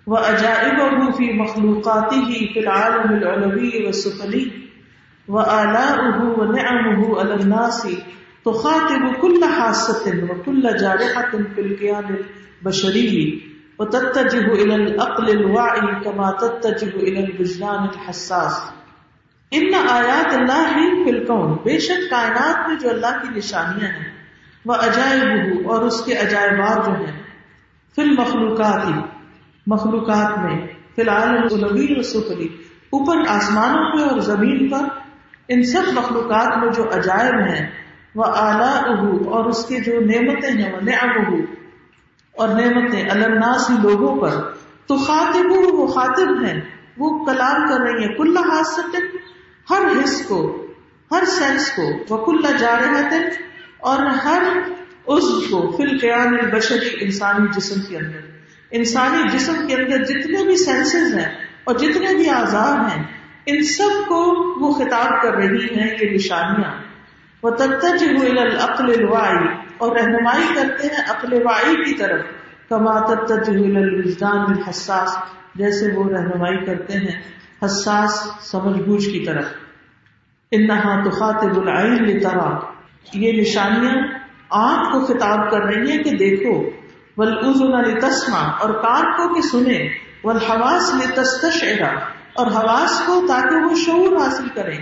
و 0.07 0.15
عجائب 0.15 0.79
فی 1.17 1.31
مخلوقاتی 1.33 2.21
فی 2.53 2.59
العالم 2.59 3.13
العلوی 3.13 3.85
و 3.85 3.91
سفلی 3.91 4.43
و 5.27 5.37
آلاؤه 5.37 6.21
و 6.21 6.51
نعمه 6.51 7.19
على 7.19 7.33
الناس 7.33 7.87
تخاطب 8.45 9.15
كل 9.21 9.45
حاسة 9.45 10.23
وكل 10.29 10.77
جارحة 10.77 11.31
في 11.55 11.61
الكيان 11.61 12.15
البشري 12.15 13.41
وتتجه 13.79 14.53
الى 14.53 14.75
العقل 14.75 15.29
الواعي 15.29 16.03
كما 16.03 16.31
تتجه 16.31 16.89
الى 16.89 17.19
الوجدان 17.19 17.87
الحساس 17.89 18.59
ان 19.51 19.73
آیات 19.89 20.33
اللہ 20.33 20.75
ہی 20.75 20.85
فلکون 21.03 21.55
بے 21.63 21.79
شک 21.79 22.09
کائنات 22.09 22.67
میں 22.67 22.75
جو 22.75 22.89
اللہ 22.89 23.17
کی 23.21 23.27
نشانیاں 23.35 23.89
ہیں 23.89 24.14
وہ 24.65 24.73
عجائب 24.73 25.67
اور 25.69 25.81
اس 25.81 26.01
کے 26.01 26.17
عجائبات 26.17 26.85
جو 26.85 26.93
ہیں 26.93 27.13
فل 27.97 28.13
مخلوقات 28.17 28.85
ہی 28.87 28.93
مخلوقات 29.67 30.37
میں 30.37 30.57
فی 30.95 31.01
الحال 31.01 32.01
سفلی 32.03 32.47
اوپر 32.89 33.17
آسمانوں 33.27 33.85
پہ 33.91 34.03
اور 34.03 34.19
زمین 34.19 34.67
پر، 34.69 34.85
ان 35.47 35.63
سب 35.63 35.91
مخلوقات 35.93 36.57
میں 36.57 36.71
جو 36.71 36.83
عجائب 36.91 37.35
ہیں 37.47 37.65
وہ 38.15 38.23
اعلیٰ 38.23 38.75
اور 39.27 39.45
اس 39.45 39.65
کے 39.65 39.79
جو 39.79 39.99
نعمتیں 40.01 40.51
ہیں 40.51 40.71
وہ 40.73 40.81
نعم 40.81 41.33
اور 42.35 42.49
نعمتیں 42.49 43.09
الناس 43.09 43.69
لوگوں 43.83 44.15
پر، 44.21 44.37
تو 44.87 44.97
خاطب 44.97 45.51
وہ 45.51 45.87
خاطب 45.87 46.43
ہیں، 46.45 46.59
وہ 46.97 47.09
کلام 47.25 47.67
کر 47.67 47.81
رہی 47.81 48.05
ہیں، 48.05 48.15
کل 48.15 48.37
حاصل 48.37 48.95
ہر 49.69 49.83
حص 49.95 50.21
کو، 50.27 50.39
ہر 51.11 51.25
سینس 51.27 51.71
کو 51.71 51.83
وہ 52.09 52.25
کل 52.25 52.41
جا 52.57 52.75
رہے 52.79 53.03
اور 53.85 53.99
ہر 53.99 54.43
اس 55.05 55.23
کو 55.23 55.77
فل 55.77 55.99
قیام 55.99 56.27
البشری 56.27 56.89
انسانی 57.01 57.47
جسم 57.55 57.81
کے 57.89 57.97
اندر۔ 57.97 58.19
انسانی 58.71 59.37
جسم 59.37 59.67
کے 59.67 59.75
اندر 59.75 60.03
جتنے 60.03 60.43
بھی 60.43 60.57
سینسز 60.57 61.15
ہیں 61.15 61.35
اور 61.63 61.75
جتنے 61.75 62.15
بھی 62.15 62.29
آزاد 62.29 62.97
ہیں، 62.97 63.03
ان 63.45 63.63
سب 63.63 64.07
کو 64.07 64.25
وہ 64.59 64.73
خطاب 64.73 65.21
کر 65.21 65.33
رہی 65.33 65.65
ہیں 65.65 65.97
یہ 66.01 66.09
نشانیاں۔ 66.09 66.71
وہ 67.43 67.49
تتج 67.49 68.03
الوائی 68.79 69.47
اور 69.77 69.95
رہنمائی 69.95 70.55
کرتے 70.55 70.87
ہیں 70.87 71.03
عقل 71.09 71.33
وائی 71.33 71.75
کی 71.75 71.93
طرف۔ 71.93 72.25
کما 72.69 72.99
تتج 72.99 73.49
الوجدان 73.49 74.37
الحساس۔ 74.37 75.17
جیسے 75.55 75.91
وہ 75.95 76.09
رہنمائی 76.09 76.65
کرتے 76.65 76.93
ہیں 76.93 77.21
حساس، 77.65 78.27
سمجھ 78.39 78.81
بوجھ 78.81 79.05
کی 79.05 79.25
طرف۔ 79.25 79.45
انہا 80.51 81.09
تخاطب 81.09 81.61
العین 81.61 81.93
لترا 81.93 82.74
یہ 83.13 83.41
نشانیاں 83.41 83.95
آنکھ 84.49 84.91
کو 84.91 84.99
خطاب 85.05 85.51
کر 85.51 85.61
رہی 85.61 85.91
ہیں 85.91 86.03
کہ 86.03 86.11
دیکھو، 86.17 86.53
والأذن 87.17 87.81
لتسمع، 87.81 88.43
اور 88.61 88.69
کان 88.69 89.11
کو 89.17 89.33
کہ 89.33 89.41
سنے 89.41 89.77
والحواس 90.23 90.93
لتستشعر، 90.95 91.95
اور 92.33 92.47
حواس 92.47 93.01
کو 93.05 93.21
تاکہ 93.27 93.65
وہ 93.65 93.75
شعور 93.75 94.17
حاصل 94.21 94.47
کریں، 94.55 94.77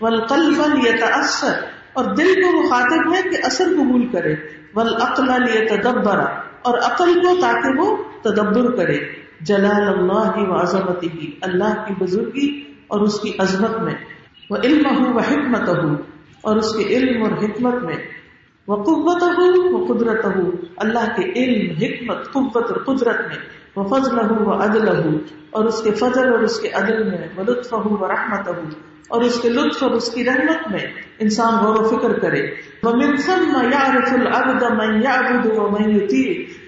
والقلب 0.00 0.60
لیتأثر 0.74 1.54
اور 1.92 2.04
دل 2.04 2.34
کو 2.34 2.50
مخاطب 2.52 3.14
ہے 3.14 3.22
کہ 3.22 3.36
اثر 3.44 3.64
قبول 3.64 4.06
کرے 4.08 4.34
ول 4.74 4.94
عقل 5.02 5.30
تدبر 5.68 6.18
اور 6.62 6.78
عقل 6.78 7.14
کو 7.20 7.40
تاکہ 7.40 7.80
وہ 7.80 7.96
تدبر 8.22 8.76
کرے، 8.76 8.98
جلال 9.40 9.88
اللہ 9.88 10.38
و 10.38 10.60
عظمتی 10.60 11.30
اللہ 11.40 11.82
کی 11.86 11.94
بزرگی 11.98 12.48
اور 12.86 13.00
اس 13.00 13.20
کی 13.20 13.32
عظمت 13.38 13.78
میں 13.80 13.94
وہ 14.50 14.56
علم 14.64 14.86
ہوں 14.86 15.12
وہ 15.14 15.20
حکمت 15.20 15.68
ہوں 15.68 15.96
اور 16.40 16.56
اس 16.56 16.74
کے 16.76 16.84
علم 16.84 17.22
اور 17.22 17.32
حکمت 17.32 17.82
میں 17.82 17.96
وہ 18.66 18.76
قوت 18.76 19.22
ہوں 19.22 19.72
وہ 19.72 19.94
قدرت 19.94 20.24
ہوں 20.24 20.50
اللہ 20.76 21.06
کے 21.16 21.22
علم، 21.22 21.70
حکمت، 21.76 22.32
قوت 22.32 22.70
اور 22.70 22.96
قدرت 22.96 23.20
میں 23.20 23.36
وہ 23.76 23.84
فضل 23.84 24.18
ہوں 24.18 24.46
وہ 24.46 24.52
عدل 24.52 24.88
ہوں 24.88 25.18
اور 25.50 25.64
اس 25.64 25.82
کے 25.82 25.90
فضل 25.90 26.32
اور 26.32 26.38
اس 26.38 26.60
کے 26.60 26.68
عدل 26.68 27.10
میں 27.10 27.28
وہ 27.36 27.42
لطف 27.42 27.72
ہوں 27.72 27.96
وہ 28.00 28.06
رحمت 28.06 28.48
ہوں 28.48 28.70
اور 29.08 29.22
اس 29.22 29.40
کے 29.40 29.48
لطف 29.48 29.82
اور 29.82 29.90
اس 29.90 30.14
کی 30.14 30.24
رحمت 30.24 30.70
میں 30.70 30.86
انسان 31.18 31.64
غور 31.64 31.76
و 31.76 31.88
فکر 31.88 32.18
کرے۔ 32.18 32.50
وہ 32.82 32.92
منسم 32.94 33.52
یارف 33.72 34.12
العبد 34.12 34.62
من 34.62 35.02
یعبد 35.02 35.46
و 35.46 35.70
من 35.70 35.90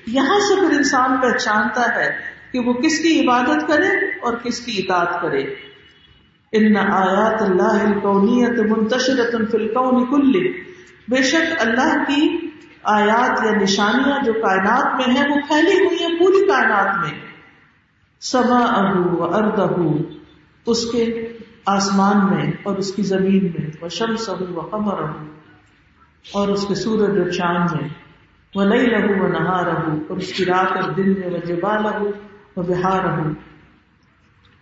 یہاں 0.06 0.38
سے 0.38 0.60
پھر 0.60 0.76
انسان 0.76 1.16
پہچانتا 1.20 1.82
ہے 1.96 2.10
کہ 2.52 2.58
وہ 2.58 2.72
کس 2.72 2.98
کی 2.98 3.20
عبادت 3.20 3.68
کرے 3.68 3.88
اور 4.22 4.36
کس 4.36 4.60
کی 4.60 4.72
اطاعت 4.78 5.22
کرے۔ 5.22 5.69
ان 6.52 6.76
آیات 6.76 7.42
اللہ 7.42 7.84
الکونیت 7.84 8.60
منتشرت 8.60 9.50
فی 9.50 9.56
الکون 9.56 10.06
کل 10.06 10.52
بے 11.08 11.22
شک 11.22 11.52
اللہ 11.58 12.04
کی 12.08 12.46
آیات 12.82 13.44
یا 13.44 13.50
نشانیاں 13.50 14.24
جو 14.24 14.32
کائنات 14.32 14.86
میں 14.94 15.14
ہیں، 15.14 15.30
وہ 15.30 15.36
پھیلی 15.48 15.84
ہوئی 15.84 15.96
ہیں 16.00 16.18
پوری 16.18 16.46
کائنات 16.46 16.96
میں۔ 16.96 17.18
سما 18.20 18.58
اہو 18.58 19.24
ارد 19.34 19.60
اس 20.66 20.90
کے 20.90 21.32
آسمان 21.66 22.26
میں 22.30 22.52
اور 22.62 22.76
اس 22.76 22.92
کی 22.92 23.02
زمین 23.02 23.44
میں۔ 23.44 23.70
وہ 23.80 23.88
شمس 23.88 24.28
ہو 24.28 24.44
وہ 24.54 24.62
قمر 24.62 25.02
اور 26.32 26.48
اس 26.48 26.66
کے 26.66 26.74
سورج 26.74 27.18
اور 27.18 27.28
چاند 27.28 27.80
میں۔ 27.80 27.88
وہ 28.54 28.64
لئی 28.64 28.86
لہو 28.86 29.22
وہ 29.22 29.28
نہا 29.28 29.64
رہو 29.64 29.98
اور 30.08 30.16
اس 30.16 30.32
کی 30.32 30.44
رات 30.44 30.84
اور 30.84 30.92
دن 30.92 31.20
میں 31.20 31.30
وہ 31.30 31.46
جبا 31.46 31.76
لہو 31.76 32.10
وہ 32.56 32.62
بہار 32.62 33.04
رہو 33.04 33.49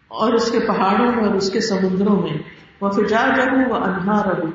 اور 0.09 0.33
اس 0.33 0.51
کے 0.51 0.61
پہاڑوں 0.61 1.13
میں 1.13 1.25
اور 1.25 1.35
اس 1.35 1.51
کے 1.51 1.61
سمندروں 1.61 2.23
میں۔ 2.23 2.39
وہ 2.81 2.91
فجا 2.91 3.29
رہو 3.37 3.71
وہ 3.71 3.75
انہا 3.75 4.23
رہو 4.25 4.47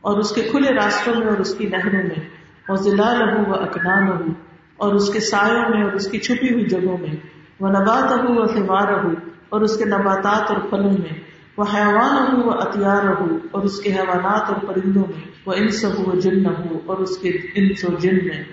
اور 0.00 0.18
اس 0.18 0.32
کے 0.32 0.42
کھلے 0.42 0.74
راستوں 0.74 1.14
میں 1.14 1.26
اور 1.26 1.38
اس 1.38 1.54
کی 1.54 1.66
نہروں 1.66 2.02
میں۔ 2.02 2.28
وہ 2.68 2.76
ضلع 2.76 3.14
لہو 3.14 3.50
وہ 3.50 3.56
اکنان 3.56 4.08
رہو 4.08 4.32
اور 4.76 4.94
اس 4.94 5.12
کے 5.12 5.20
سایوں 5.20 5.68
میں 5.68 5.82
اور 5.82 5.92
اس 5.92 6.10
کی 6.10 6.18
چھپی 6.18 6.52
ہوئی 6.52 6.64
جگہوں 6.64 6.98
میں۔ 6.98 7.16
وہ 7.60 7.68
نبات 7.68 8.12
ہو 8.12 8.34
وہ 8.34 8.46
فمار 8.46 8.88
رہو 8.88 9.10
اور 9.48 9.60
اس 9.60 9.76
کے 9.76 9.84
نباتات 9.84 10.50
اور 10.50 10.60
پھلوں 10.70 10.90
میں۔ 10.90 11.20
وہ 11.56 11.64
حیوان 11.74 12.36
ہو 12.36 12.46
وہ 12.46 12.52
اتیار 12.52 13.20
ہو 13.20 13.38
اور 13.50 13.62
اس 13.62 13.80
کے 13.80 13.92
حیوانات 13.92 14.50
اور 14.50 14.56
پرندوں 14.56 15.02
میں۔ 15.02 15.30
وہ 15.46 15.52
انس 15.56 15.84
ہو 15.84 16.20
جن 16.20 16.46
ہو 16.46 16.78
اور 16.86 16.96
اس 16.96 17.18
کے 17.18 17.28
انس 17.54 17.84
و 17.84 17.92
جن 18.00 18.14
میں۔ 18.14 18.44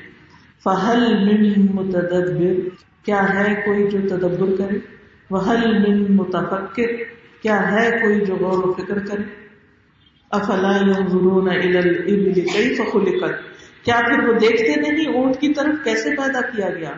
فہل 0.63 1.15
من 1.23 1.75
متدبر، 1.75 2.69
کیا 3.05 3.33
ہے 3.33 3.55
کوئی 3.55 3.87
جو 3.91 3.99
تدبر 4.09 4.55
کرے؟ 4.57 4.96
وہل 5.31 5.79
من 5.79 6.15
متفکر 6.15 7.03
کیا 7.41 7.71
ہے 7.71 7.91
کوئی 7.91 8.19
جو 8.19 8.35
غور 8.35 8.63
و 8.63 8.73
فکر 8.73 8.99
کرے؟ 8.99 9.23
افلا 10.31 10.77
ينظرون 10.77 11.49
الى 11.49 11.79
الابل 11.79 12.33
كيف 12.33 12.81
خلقت؟ 12.91 13.33
کیا 13.85 13.99
پھر 14.07 14.27
وہ 14.27 14.33
دیکھتے 14.33 14.75
نہیں 14.75 15.13
اونٹ 15.13 15.37
کی 15.39 15.53
طرف 15.53 15.83
کیسے 15.83 16.09
پیدا 16.09 16.41
کیا 16.41 16.69
گیا؟ 16.69 16.91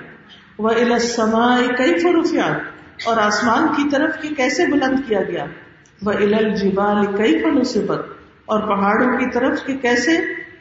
وہ 0.57 0.69
الى 0.69 0.93
السماء 0.93 1.59
كيف 1.77 2.05
رفعت؟ 2.05 2.79
اور 3.05 3.17
آسمان 3.17 3.67
کی 3.67 3.89
طرف 3.89 4.21
کی 4.21 4.27
کیسے 4.27 4.65
بلند 4.65 5.07
کیا 5.07 5.21
گیا؟ 5.21 5.45
وہ 6.01 6.11
الل 6.11 6.55
جبال 6.55 7.05
کئی 7.17 7.41
فنوں 7.41 7.95
اور 8.45 8.59
پہاڑوں 8.59 9.17
کی 9.17 9.31
طرف 9.33 9.65
کے 9.65 9.73
کیسے 9.73 10.11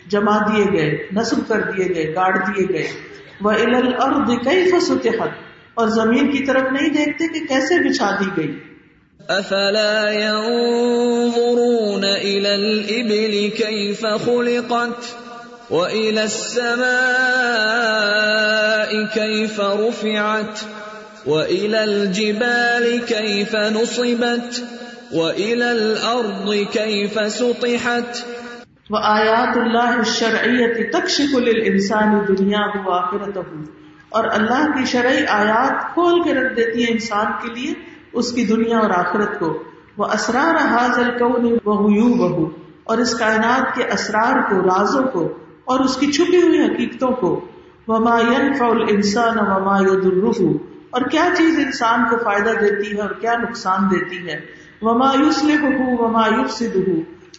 جما 0.08 0.38
دیے 0.38 0.64
گئے، 0.72 1.06
نصب 1.12 1.48
کر 1.48 1.60
دیے 1.60 1.94
گئے، 1.94 2.14
گاڑ 2.14 2.36
دیے 2.36 2.68
گئے؟ 2.68 2.86
وہ 3.40 3.50
الل 3.50 3.94
اور 3.94 4.36
کئی 4.44 4.70
فصوت 4.70 5.06
اور 5.78 5.88
زمین 5.88 6.30
کی 6.30 6.46
طرف 6.46 6.62
نہیں 6.72 6.88
دیکھتے 6.88 7.28
کہ 7.28 7.46
کیسے 7.46 7.88
بچھا 7.88 8.10
دی 8.20 8.26
گئی۔ 8.36 8.58
افلا 9.28 10.12
ينظرون 10.12 12.04
الى 12.04 12.54
الابل 12.54 13.48
كيف 13.56 14.00
خلقت 14.00 15.14
والى 15.72 16.20
السماء 16.20 16.88
كيف 19.14 19.60
رفعت 19.60 20.64
والى 21.26 21.78
الجبال 21.78 22.98
كيف 23.06 23.54
نصبت 23.54 24.60
وَإِلَى 25.12 25.70
الْأَرْضِ 25.70 26.54
كَيْفَ 26.72 27.28
سُطِحَتْ 27.30 28.22
وآیات 28.90 29.56
اللہ 29.56 29.98
الشرعیت 29.98 30.92
تکشف 30.92 31.34
للانسان 31.34 32.18
دنیاہ 32.28 32.86
و 32.86 32.90
آخرتہ 32.90 33.38
اور 34.08 34.24
اللہ 34.24 34.78
کی 34.78 34.84
شرعی 34.84 35.26
آیات 35.26 35.94
کھول 35.94 36.22
کے 36.22 36.34
رکھ 36.34 36.56
دیتی 36.56 36.84
ہے 36.84 36.92
انسان 36.92 37.26
کے 37.42 37.60
لیے، 37.60 37.74
اس 38.12 38.32
کی 38.32 38.46
دنیا 38.46 38.78
اور 38.78 38.90
آخرت 38.90 39.38
کو۔ 39.38 39.62
وہ 39.96 40.04
اسرار 40.04 40.54
حاضل 40.54 41.18
کون 41.18 41.58
بہو 41.64 42.50
اور 42.84 42.98
اس 42.98 43.14
کائنات 43.14 43.74
کے 43.74 43.84
اسرار 43.84 44.50
کو، 44.50 44.62
رازوں 44.62 45.02
کو، 45.02 45.28
اور 45.64 45.80
اس 45.80 45.96
کی 45.96 46.12
چھپی 46.12 46.42
ہوئی 46.42 46.60
حقیقتوں 46.60 47.12
کو۔ 47.12 47.44
وما 47.88 48.18
ينفع 48.18 48.66
الانسان 48.66 49.38
وما 49.38 49.80
يضره۔ 49.80 50.52
اور 50.90 51.02
کیا 51.02 51.28
چیز 51.36 51.58
انسان 51.58 52.04
کو 52.10 52.16
فائدہ 52.24 52.50
دیتی 52.60 52.96
ہے 52.96 53.00
اور 53.00 53.10
کیا 53.10 53.34
نقصان 53.38 53.78
دیتی 53.90 54.28
ہے؟ 54.28 54.40
وما 54.82 55.12
یوسلح 55.18 55.64
وما 55.98 56.26
یفسد 56.26 56.76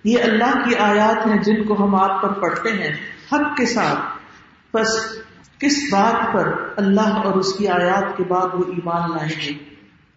یہ 0.04 0.26
اللہ 0.26 0.54
کی 0.66 0.76
آیات 0.84 1.26
ہیں 1.28 1.38
جن 1.44 1.64
کو 1.70 1.78
ہم 1.80 1.96
آپ 2.02 2.22
پر 2.22 2.34
پڑھتے 2.42 2.74
ہیں 2.74 2.92
حق 3.32 3.56
کے 3.58 3.66
ساتھ. 3.72 4.04
بس 4.74 4.94
کس 5.62 5.78
بات 5.92 6.34
پر 6.34 6.52
اللہ 6.78 7.16
اور 7.24 7.38
اس 7.38 7.54
کی 7.58 7.68
آیات 7.76 8.16
کے 8.18 8.24
بعد 8.28 8.54
وہ 8.54 8.64
ایمان 8.74 9.10
لائیں 9.12 9.30
گے؟ 9.38 9.54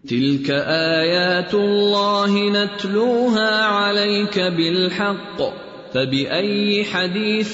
تلك 0.03 0.49
آیات 0.51 1.53
اللہ 1.55 2.35
نتلوها 2.53 3.49
عليك 3.63 4.37
بالحق 4.55 5.41
فبأي 5.93 6.85
حديث 6.85 7.51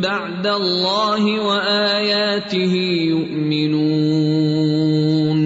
بعد 0.00 0.46
الله 0.46 1.22
وآياته 1.42 2.74
يؤمنون 4.46 5.40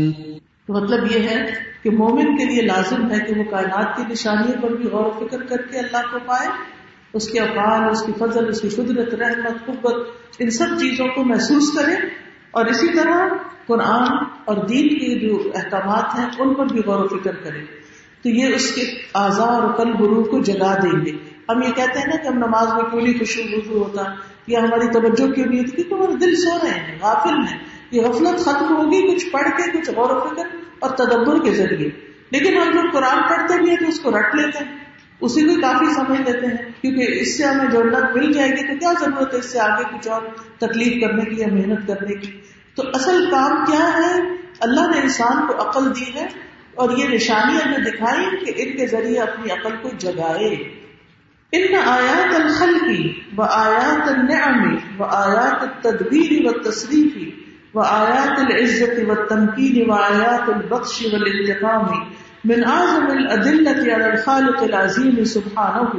مطلب 0.68 1.06
یہ 1.12 1.28
ہے 1.28 1.38
کہ 1.82 1.90
مومن 1.92 2.36
کے 2.36 2.44
لیے 2.44 2.62
لازم 2.64 3.06
ہے 3.10 3.18
کہ 3.26 3.38
وہ 3.38 3.44
کائنات 3.50 3.96
کی 3.96 4.02
نشانیوں 4.10 4.56
پر 4.62 4.76
بھی 4.76 4.88
غور 4.90 5.06
و 5.06 5.12
فکر 5.20 5.46
کر 5.48 5.62
کے 5.70 5.78
اللہ 5.78 6.10
کو 6.10 6.18
پائے 6.26 6.48
اس 7.12 7.28
کے 7.28 7.40
افعال 7.40 7.90
اس 7.90 8.02
کی 8.02 8.12
فضل، 8.18 8.48
اس 8.48 8.60
کی 8.60 8.68
قدرت، 8.68 9.14
رحمت 9.14 9.66
قبت 9.66 9.94
ان 10.38 10.50
سب 10.50 10.66
چیزوں 10.80 11.06
کو 11.06 11.24
محسوس 11.24 11.78
کرے 11.78 11.92
اور 12.50 12.66
اسی 12.66 12.92
طرح 12.92 13.28
قرآن 13.66 14.24
اور 14.44 14.56
دین 14.56 14.88
کے 14.88 15.28
جو 15.28 15.50
احکامات 15.54 16.18
ہیں، 16.18 16.26
ان 16.38 16.54
پر 16.54 16.66
بھی 16.66 16.80
غور 16.86 17.04
و 17.04 17.08
فکر 17.08 17.34
کرے 17.34 17.60
تو 18.22 18.28
یہ 18.28 18.54
اس 18.54 18.74
کے 18.74 18.82
آزار 19.14 19.62
اور 19.62 19.74
کل 19.76 19.92
گرو 20.00 20.22
کو 20.22 20.40
جگا 20.40 20.74
دیں 20.82 21.06
گے۔ 21.06 21.10
ہم 21.48 21.62
یہ 21.62 21.72
کہتے 21.72 21.98
ہیں 21.98 22.06
نا 22.06 22.22
کہ 22.22 22.28
ہم 22.28 22.34
نماز 22.34 22.68
میں 22.72 22.90
کیوں 22.90 23.02
نہیں 23.02 23.18
خوشی 23.18 23.42
وضو 23.42 23.78
ہوتا؟ 23.78 24.02
یا 24.46 24.60
ہماری 24.60 24.92
توجہ 24.92 25.32
کیوں 25.32 25.46
نہیں 25.46 25.60
ہوتی؟ 25.60 25.82
کیونکہ 25.82 25.94
ہمارے 25.94 26.26
دل 26.26 26.34
سو 26.34 26.58
رہے 26.62 26.70
ہیں، 26.70 26.98
غافل 27.02 27.34
ہیں۔ 27.34 27.58
یہ 27.90 28.02
غفلت 28.02 28.38
ختم 28.38 28.76
ہوگی، 28.76 29.14
کچھ 29.14 29.26
پڑھ 29.30 29.48
کے، 29.48 29.80
کچھ 29.80 29.90
غور 29.90 30.10
و 30.10 30.18
فکر 30.18 30.44
اور 30.78 30.90
تدبر 30.90 31.44
کے 31.44 31.50
ذریعے۔ 31.50 31.88
لیکن 32.30 32.56
ہم 32.56 32.70
جب 32.74 32.92
قرآن 32.92 33.22
پڑھتے 33.28 33.58
بھی 33.58 33.70
ہیں 33.70 33.76
تو 33.76 33.88
اس 33.88 34.00
کو 34.00 34.10
رٹ 34.10 34.34
لیتے 34.34 34.64
ہیں۔ 34.64 34.79
اسی 35.20 35.40
کو 35.42 35.60
کافی 35.60 35.94
سمجھ 35.94 36.20
لیتے 36.20 36.46
ہیں، 36.46 36.56
کیونکہ 36.82 37.20
اس 37.20 37.38
سے 37.38 37.44
ہمیں 37.44 37.66
جنت 37.66 38.16
مل 38.16 38.32
جائے 38.32 38.50
گی، 38.50 38.72
تو 38.72 38.78
کیا 38.78 38.92
ضرورت 39.00 39.34
ہے 39.34 39.38
اس 39.38 39.52
سے 39.52 39.58
آگے 39.58 39.98
کچھ 39.98 40.08
اور 40.08 40.22
تکلیف 40.58 41.02
کرنے 41.02 41.24
کی 41.24 41.40
یا 41.40 41.46
محنت 41.46 41.86
کرنے 41.88 42.14
کی؟ 42.14 42.40
تو 42.74 42.82
اصل 42.94 43.30
کام 43.30 43.64
کیا 43.64 43.90
ہے؟ 43.98 44.20
اللہ 44.60 44.80
نے 44.80 45.00
انسان 45.00 45.46
کو 45.46 45.68
عقل 45.68 45.96
دی 45.96 46.14
ہے 46.14 46.26
اور 46.74 46.96
یہ 46.96 47.08
نشانیاں 47.08 47.72
جو 47.72 47.90
دکھائی 47.90 48.44
کہ 48.44 48.52
ان 48.56 48.76
کے 48.76 48.86
ذریعے 48.86 49.20
اپنی 49.20 49.52
عقل 49.52 49.76
کو 49.82 49.88
جگائے۔ 49.98 50.80
ان 51.52 51.74
آیات 51.86 52.34
الخل 52.34 52.78
کی 52.78 53.20
و 53.38 53.42
آیات 53.42 54.08
النعمی 54.08 54.76
و 54.98 55.04
آیات 55.04 55.62
التدبیر 55.62 56.46
و 56.46 56.70
تصریفی 56.70 57.30
و 57.74 57.80
آیات 57.80 58.38
العزت 58.38 59.10
و 59.10 59.14
تنقید 59.14 59.88
و 59.88 59.92
آیات 59.92 60.48
البخش 60.48 61.06
و 61.12 61.16
من 62.44 62.64
اعظم 62.66 63.06
الادلت 63.06 63.78
على 63.78 64.04
الخالق 64.04 64.62
العظیم 64.62 65.24
سبحانہ، 65.24 65.98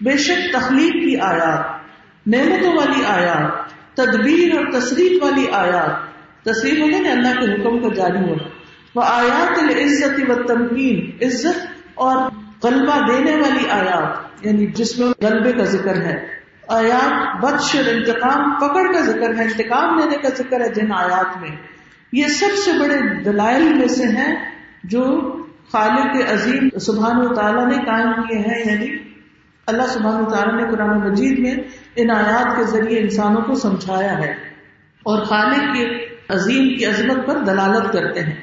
بے 0.00 0.16
شک 0.16 0.52
تخلیق 0.52 0.92
کی 0.92 1.20
آیات، 1.20 1.80
نعمتوں 2.26 2.72
والی 2.72 3.04
آیات، 3.06 3.70
تدبیر 3.96 4.56
اور 4.56 4.80
تصریف 4.80 5.22
والی 5.22 5.46
آیات، 5.52 6.10
تصریف 6.44 6.78
ہوگا 6.78 7.00
نا 7.00 7.10
اللہ 7.10 7.40
کے 7.40 7.52
حکم 7.52 7.78
کا 7.78 7.94
جاری 7.94 8.18
ہونا۔ 8.18 8.48
وہ 8.94 9.02
آیات 9.06 9.58
العزت 9.58 10.30
و 10.30 10.34
تمکین، 10.42 11.24
عزت 11.24 11.66
اور 11.94 12.16
غلبہ 12.64 13.12
دینے 13.12 13.36
والی 13.36 13.70
آیات 13.70 14.46
یعنی 14.46 14.66
جس 14.66 14.98
میں 14.98 15.08
غلبے 15.22 15.52
کا 15.52 15.64
ذکر 15.64 15.96
ہے۔ 15.96 16.26
آیات 16.68 17.44
بدش 17.44 17.76
اور 17.76 17.94
انتقام، 17.94 18.54
پکڑ 18.54 18.92
کا 18.92 19.00
ذکر 19.00 19.34
ہے، 19.38 19.44
انتقام 19.44 19.98
لینے 19.98 20.16
کا 20.16 20.28
ذکر 20.28 20.60
ہے 20.60 20.68
جن 20.68 20.92
آیات 20.92 21.40
میں۔ 21.40 21.50
یہ 22.12 22.26
سب 22.26 22.56
سے 22.64 22.70
بڑے 22.72 23.22
دلائل 23.22 23.74
میں 23.74 23.88
سے 23.88 24.04
ہیں 24.04 24.50
جو 24.84 25.36
خالق 25.72 26.32
عظیم 26.32 26.78
سبحان 26.78 27.26
و 27.26 27.34
تعالیٰ 27.34 27.66
نے 27.66 27.74
قائم 27.74 28.12
کیے 28.12 28.38
ہیں 28.38 28.72
یعنی 28.72 28.96
اللہ 29.66 29.82
سبحان 29.82 30.20
و 30.20 30.30
تعالیٰ 30.30 30.54
نے 30.54 30.70
قرآن 30.70 31.10
مجید 31.10 31.38
میں 31.38 31.54
ان 31.96 32.10
آیات 32.10 32.56
کے 32.56 32.64
ذریعے 32.64 33.00
انسانوں 33.00 33.42
کو 33.42 33.54
سمجھایا 33.54 34.18
ہے 34.18 34.30
اور 35.02 35.24
خالق 35.24 35.76
کے 35.76 36.06
عظیم 36.28 36.78
کی 36.78 36.86
عظمت 36.86 37.26
پر 37.26 37.36
دلالت 37.36 37.92
کرتے 37.92 38.20
ہیں۔ 38.20 38.34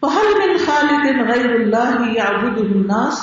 پہل 0.00 0.38
من 0.38 0.56
خالق 0.66 1.30
غیر 1.34 1.50
اللہ 1.50 2.12
یا 2.16 2.24
ابود 2.24 2.58
الناس؟ 2.58 3.14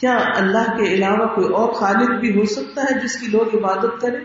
کیا 0.00 0.18
اللہ 0.36 0.76
کے 0.76 0.94
علاوہ 0.94 1.26
کوئی 1.26 1.52
اور 1.52 1.72
خالق 1.72 2.20
بھی 2.20 2.40
ہو 2.40 2.44
سکتا 2.44 2.82
ہے 2.82 3.00
جس 3.00 3.16
کی 3.16 3.26
لوگ 3.26 3.54
عبادت 3.54 4.00
کریں؟ 4.00 4.20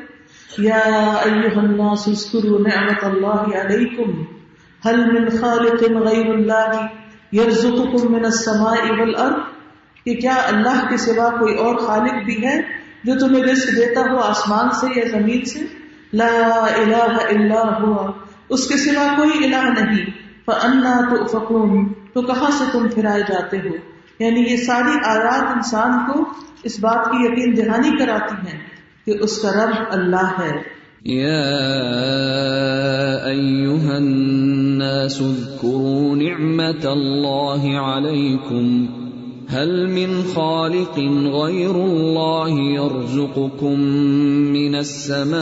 یا 0.57 0.79
ایوہ 1.23 1.59
الناس 1.59 2.07
اسکروا 2.07 2.59
نعمت 2.59 3.03
اللہ 3.03 3.57
علیکم۔ 3.57 4.23
حل 4.89 5.11
من 5.11 5.29
خالق 5.29 5.83
غیر 5.83 6.29
اللہ 6.33 6.87
یرزقکم 7.31 8.11
من 8.11 8.25
السماء 8.25 8.97
والارض 8.97 9.35
کہ 10.05 10.15
کیا 10.15 10.35
اللہ 10.47 10.89
کے 10.89 10.97
سوا 10.97 11.29
کوئی 11.29 11.55
اور 11.55 11.75
خالق 11.75 12.25
بھی 12.25 12.47
ہے 12.47 12.61
جو 13.03 13.13
تمہیں 13.19 13.43
رزق 13.43 13.67
دیتا 13.67 14.01
ہو 14.01 14.17
آسمان 14.17 14.69
سے 14.69 14.87
یا 14.95 15.05
زمین 15.11 15.45
سے؟ 15.45 15.59
لا 16.13 16.65
الہ 16.75 17.19
الا 17.29 17.79
ہوا 17.79 18.11
اس 18.49 18.67
کے 18.67 18.77
سوا 18.77 19.13
کوئی 19.15 19.45
الہ 19.45 19.79
نہیں۔ 19.79 20.05
فانا 20.45 21.15
تؤفکون 21.15 21.93
تو 21.93 22.21
کہاں 22.21 22.51
سے 22.51 22.63
تم 22.71 22.87
پھرائے 22.87 23.21
جاتے 23.21 23.57
ہو؟ 23.57 23.75
یعنی 24.19 24.39
یہ 24.39 24.57
ساری 24.57 24.97
آیات 25.05 25.51
انسان 25.55 25.91
کو 25.91 26.25
اس 26.63 26.79
بات 26.79 27.05
کی 27.05 27.17
یقین 27.17 27.57
دہانی 27.57 27.97
کراتی 27.97 28.35
ہیں 28.47 28.59
کہ 29.05 29.23
اس 29.23 29.41
کا 29.41 29.65
رب 29.65 29.75
اللہ 29.89 30.39
ہے۔ 30.39 30.80
الناس 33.97 35.21
اذكروا 35.21 36.15
نعمة 36.15 36.93
الله 36.93 37.77
عليكم. 37.77 38.89
هل 39.47 39.89
من 39.89 40.23
خالق 40.23 40.99
غير 41.33 41.75
الله 41.85 42.49
يرزقكم 42.59 43.79
من 44.53 44.75
السماء 44.75 45.41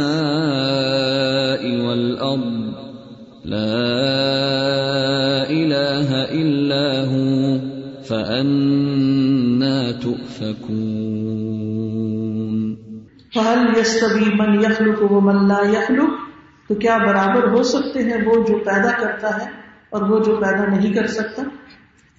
والأرض؟ 1.88 2.74
لا 3.46 3.60
إله 5.50 6.10
إلا 6.14 7.06
هو، 7.06 7.60
فأنا 8.04 9.92
تؤفكون. 9.92 11.29
فهل 13.36 13.78
يستوي 13.78 14.36
من 14.36 14.62
يخلق 14.62 15.12
ومن 15.12 15.48
لا 15.48 15.62
يخلق؟ 15.62 16.10
تو 16.68 16.76
کیا 16.76 16.98
برابر 16.98 17.48
ہو 17.48 17.64
سکتے 17.64 18.04
ہیں 18.04 18.18
وہ 18.26 18.36
جو 18.46 18.58
پیدا 18.60 18.92
کرتا 18.92 19.30
ہے 19.38 19.50
اور 19.90 20.02
وہ 20.02 20.20
جو 20.24 20.36
پیدا 20.36 20.66
نہیں 20.66 20.94
کر 20.94 21.08
سکتا؟ 21.08 21.44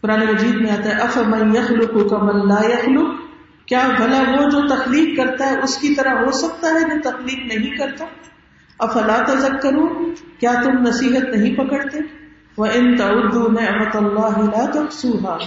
قرآن 0.01 0.21
مجید 0.27 0.55
میں 0.55 0.71
آتا 0.71 0.91
ہے 0.91 1.03
اف 1.03 1.17
من 1.17 1.57
یخلق 1.57 2.11
کا 2.11 2.19
من 2.19 2.49
لا 2.49 2.61
یخلق 2.67 3.19
کیا 3.67 3.89
بھلا 3.97 4.21
وہ 4.31 4.51
جو 4.51 4.69
تخلیق 4.69 5.17
کرتا 5.17 5.51
ہے 5.51 5.61
اس 5.63 5.77
کی 5.79 5.95
طرح 5.95 6.15
ہو 6.15 6.31
سکتا 6.31 6.69
ہے 6.69 6.81
جو 6.81 7.11
تخلیق 7.11 7.55
نہیں 7.55 7.77
کرتا؟ 7.77 8.05
افلا 8.79 9.17
تذک 9.27 9.63
کروں 9.63 9.89
کیا 10.39 10.53
تم 10.65 10.79
نصیحت 10.83 11.37
نہیں 11.37 11.55
پکڑتے؟ 11.57 11.99
وہ 12.57 12.67
ان 12.67 12.97
تعدو 12.97 13.49
نعمت 13.53 13.97
اللہ 13.97 14.39
لا 14.39 14.65
تحصوها۔ 14.71 15.39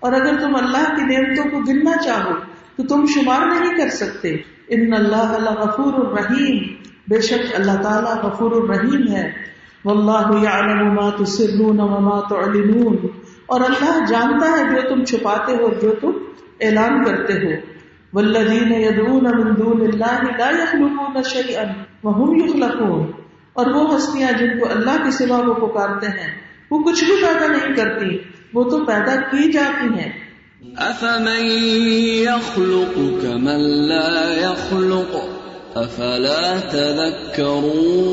اور 0.00 0.12
اگر 0.12 0.40
تم 0.40 0.56
اللہ 0.56 0.88
کی 0.96 1.02
نعمتوں 1.02 1.50
کو 1.50 1.58
گننا 1.58 1.96
چاہو 2.04 2.32
تو 2.78 2.86
تم 2.86 3.06
شمار 3.06 3.46
نہیں 3.46 3.78
کر 3.78 3.88
سکتے۔ 3.88 4.28
ان 4.68 4.92
اللہ 4.92 5.50
غفور 5.50 6.06
الرحیم۔ 6.06 6.74
بے 7.08 7.20
شک 7.20 7.54
اللہ 7.54 7.82
تعالیٰ 7.82 8.24
غفور 8.24 8.50
الرحیم 8.50 9.16
ہے۔ 9.16 9.32
واللہ 9.84 10.42
یعلم 10.42 10.94
ما 10.94 11.10
تسرون 11.10 11.80
وما 11.80 12.20
تعلنون۔ 12.20 12.96
اور 13.46 13.60
اللہ 13.60 14.04
جانتا 14.08 14.46
ہے 14.50 14.64
جو 14.64 14.88
تم 14.88 15.04
چھپاتے 15.04 15.52
ہو 15.52 15.70
جو 15.82 15.94
تم 16.00 16.10
اعلان 16.60 17.04
کرتے 17.04 17.32
ہو۔ 17.32 17.78
والذین 18.12 18.72
يدعون 18.72 19.24
من 19.24 19.54
دون 19.58 19.80
اللہ 19.80 20.36
لا 20.38 20.50
يخلقون 20.50 21.22
شیئا 21.22 21.62
وهم 22.04 22.44
يخلقون 22.44 23.06
اور 23.52 23.66
وہ 23.66 23.96
ہستیاں 23.96 24.32
جن 24.32 24.58
کو 24.58 24.68
اللہ 24.70 25.04
کے 25.04 25.10
سوا 25.10 25.38
وہ 25.38 25.54
پکارتے 25.54 26.06
ہیں، 26.06 26.34
وہ 26.70 26.78
کچھ 26.78 27.04
بھی 27.04 27.12
پیدا 27.22 27.46
نہیں 27.46 27.76
کرتی، 27.76 28.18
وہ 28.54 28.64
تو 28.64 28.84
پیدا 28.84 29.16
کی 29.16 29.52
جاتی 29.52 29.86
ہیں۔ 29.86 30.27
افمن 30.78 31.44
يخلق 32.26 32.94
كمن 33.22 33.88
لا 33.88 34.34
يخلق 34.42 35.28
افلا 35.76 36.60
تذكرون 36.60 38.08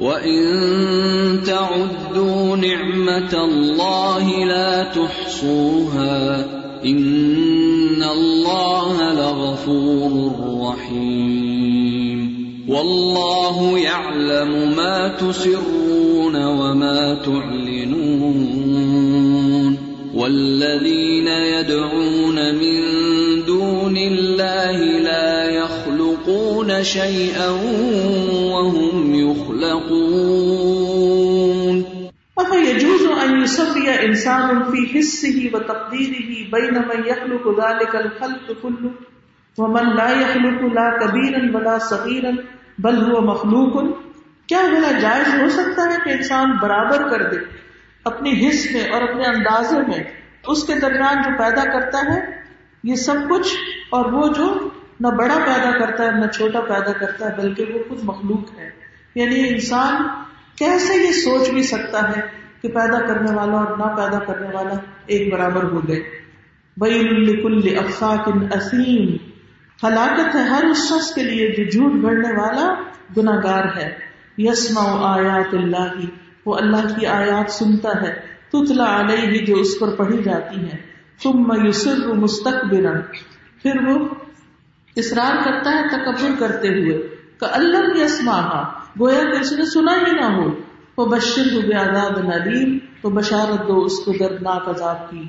وان 0.00 1.40
تعدوا 1.46 2.56
نعمه 2.56 3.44
الله 3.44 4.44
لا 4.44 4.82
تحصوها 4.82 6.44
ان 6.84 8.02
الله 8.02 9.12
لغفور 9.12 10.32
رحيم 10.62 12.20
والله 12.68 13.78
يعلم 13.78 14.76
ما 14.76 15.08
تسرون 15.08 16.44
وما 16.44 17.14
تعلنون 17.14 17.59
يدعون 21.60 22.54
من 22.54 22.80
دون 23.46 23.96
الله 23.96 24.98
لا 24.98 25.44
يخلقون 25.44 26.82
شيئا 26.82 27.48
وهم 28.52 29.14
يخلقون. 29.14 31.84
أفيجوز 32.38 33.02
أن 33.24 33.42
يسمي 33.42 34.06
إنسان 34.06 34.62
في 34.62 34.88
حسه 34.94 35.50
وتقديره 35.54 36.50
بين 36.50 36.74
من 36.74 37.06
يخلق 37.06 37.64
ذلك 37.64 37.96
الخلق 37.96 38.56
كله. 38.62 38.90
ومن 39.58 39.96
لا 39.96 40.10
يخلق 40.10 40.74
لا 40.74 40.98
كبيرا 40.98 41.50
ولا 41.54 41.78
صغيرا 41.78 42.36
بل 42.78 42.94
هو 42.94 43.20
مخلوق. 43.20 43.84
کیا 44.48 44.62
بلا 44.72 45.00
جائز 45.00 45.40
ہو 45.40 45.48
سکتا 45.48 45.82
ہے 45.82 45.96
کہ 46.04 46.10
انسان 46.10 46.50
برابر 46.62 47.10
کر 47.10 47.30
دے 47.30 47.36
اپنی 48.04 48.30
حص 48.30 48.66
میں 48.72 48.90
اور 48.90 49.02
اپنے 49.02 49.24
اندازے 49.24 49.76
میں؟ 49.88 50.19
اس 50.46 50.64
کے 50.64 50.74
درمیان 50.74 51.22
جو 51.22 51.38
پیدا 51.38 51.64
کرتا 51.64 52.14
ہے، 52.14 52.20
یہ 52.84 52.94
سب 52.94 53.14
کچھ 53.30 53.54
اور 53.90 54.12
وہ 54.12 54.28
جو 54.28 54.68
نہ 55.00 55.08
بڑا 55.08 55.38
پیدا 55.46 55.78
کرتا 55.78 56.04
ہے، 56.04 56.10
نہ 56.10 56.26
چھوٹا 56.26 56.60
پیدا 56.60 56.92
کرتا 56.92 57.28
ہے، 57.28 57.36
بلکہ 57.36 57.64
وہ 57.74 57.78
خود 57.88 57.98
مخلوق 58.02 58.58
ہے۔ 58.58 58.70
یعنی 59.14 59.48
انسان 59.48 60.02
کیسے 60.58 60.94
یہ 60.94 61.12
سوچ 61.12 61.50
بھی 61.50 61.62
سکتا 61.62 62.08
ہے 62.08 62.20
کہ 62.62 62.68
پیدا 62.68 63.06
کرنے 63.06 63.34
والا 63.34 63.52
اور 63.52 63.78
نہ 63.78 63.96
پیدا 63.96 64.18
کرنے 64.18 64.46
والا 64.56 64.74
ایک 65.06 65.32
برابر 65.32 65.62
ہو 65.62 65.88
گئے 65.88 66.02
بین 66.76 67.78
افاق 67.78 68.28
اسیم۔ 68.56 69.16
ہلاکت 69.86 70.34
ہے 70.34 70.40
ہر 70.40 70.64
اس 70.64 70.88
شخص 70.88 71.14
کے 71.14 71.22
لیے 71.22 71.50
جو 71.50 71.64
جھوٹ 71.64 72.02
گڑنے 72.02 72.40
والا 72.40 72.74
گناگار 73.16 73.76
ہے۔ 73.76 73.94
یسما 74.38 75.14
آیات 75.14 75.54
اللہ، 75.54 76.06
وہ 76.46 76.54
اللہ 76.54 77.00
کی 77.00 77.06
آیات 77.06 77.52
سنتا 77.52 77.88
ہے۔ 78.02 78.29
تتلا 78.52 79.00
علیہ 79.00 79.46
جو 79.46 79.56
اس 79.56 79.68
پر 79.80 79.96
پڑھی 79.96 80.22
جاتی 80.22 80.60
ہے۔ 80.60 80.76
ثم 81.22 81.66
یسر 81.66 82.14
مستقبرا 82.14 82.92
پھر 83.62 83.72
وہ 83.86 84.08
اصرار 84.96 85.44
کرتا 85.44 85.70
ہے، 85.70 85.88
تکبر 85.88 86.30
کرتے 86.38 86.68
ہوئے۔ 86.68 87.08
کہ 87.40 87.46
اللہ 87.52 88.04
یسما 88.04 88.62
گویا 89.00 89.20
کہ 89.20 89.40
اس 89.40 89.52
نے 89.52 89.64
سنا 89.64 89.92
ہی 89.92 90.12
نہ 90.12 90.24
ہو۔ 90.24 90.50
وہ 90.98 91.06
بشر 91.06 91.52
ہو 91.52 91.60
گیا 91.60 91.82
عذاب 91.82 92.18
نلیم 92.18 92.78
تو 93.02 93.10
بشارت 93.10 93.68
دو 93.68 93.84
اس 93.84 93.92
کو 94.04 94.12
دردناک 94.20 94.68
عذاب 94.68 95.10
کی۔ 95.10 95.22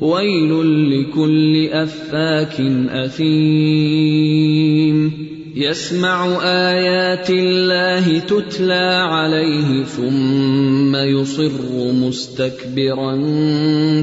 ويل 0.00 0.66
لكل 0.66 1.68
أفاك 1.84 2.60
أثيم۔ 3.04 5.29
يسمع 5.56 6.26
آيات 6.44 7.30
الله 7.30 8.18
تتلى 8.18 9.06
عليه 9.10 9.84
ثم 9.84 10.96
يصر 10.96 11.92
مستكبرا 11.92 13.16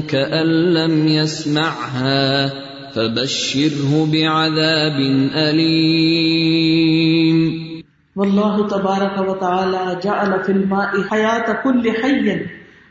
كأن 0.08 0.46
لم 0.46 1.08
يسمعها 1.08 2.48
فبشره 2.94 4.08
بعذاب 4.12 5.00
أليم. 5.34 6.08
والله 8.16 8.68
تبارك 8.68 9.28
وتعالى 9.28 9.98
جعل 10.04 10.44
في 10.46 10.52
الماء 10.52 11.00
حياة 11.10 11.52
كل 11.64 11.90
حي. 12.02 12.36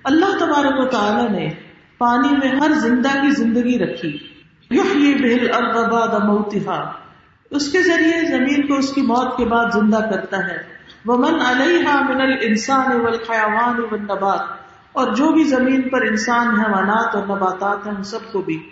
اللہ 0.04 0.38
تبارک 0.40 0.80
و 0.80 0.86
تعالی 0.86 1.40
نے 1.40 1.50
پانی 1.98 2.28
میں 2.28 2.60
ہر 2.60 2.72
زندہ 2.82 3.10
کی 3.10 3.36
زندگی 3.36 3.80
رکھی. 3.80 4.18
یہ 4.70 5.16
بہل 5.16 5.48
ارباد 5.54 6.24
موتہا 6.24 7.07
اس 7.52 7.72
کے 7.72 7.82
ذریعے 7.84 8.26
زمین 8.26 8.68
کو 8.68 8.76
اس 8.76 8.94
کی 8.94 9.02
موت 9.02 9.38
کے 9.38 9.46
بعد 9.46 9.66
زندہ 9.74 9.98
کرتا 9.98 10.38
ہے۔ 10.38 10.58
وہ 11.06 11.18
من 11.18 11.36
علیہ 11.46 11.88
من 11.88 12.22
الانسان 12.22 13.02
والحیوان 13.02 13.80
والنبات۔ 13.80 14.40
اور 14.92 15.16
جو 15.16 15.32
بھی 15.32 15.44
زمین 15.44 15.90
پر 15.90 16.02
انسان، 16.02 16.48
حیوانات 16.48 17.16
اور 17.16 17.24
نباتات 17.24 17.88
ہیں، 17.88 17.94
ان 17.94 18.04
سب 18.04 18.32
کو 18.32 18.42
بھی۔ 18.42 18.64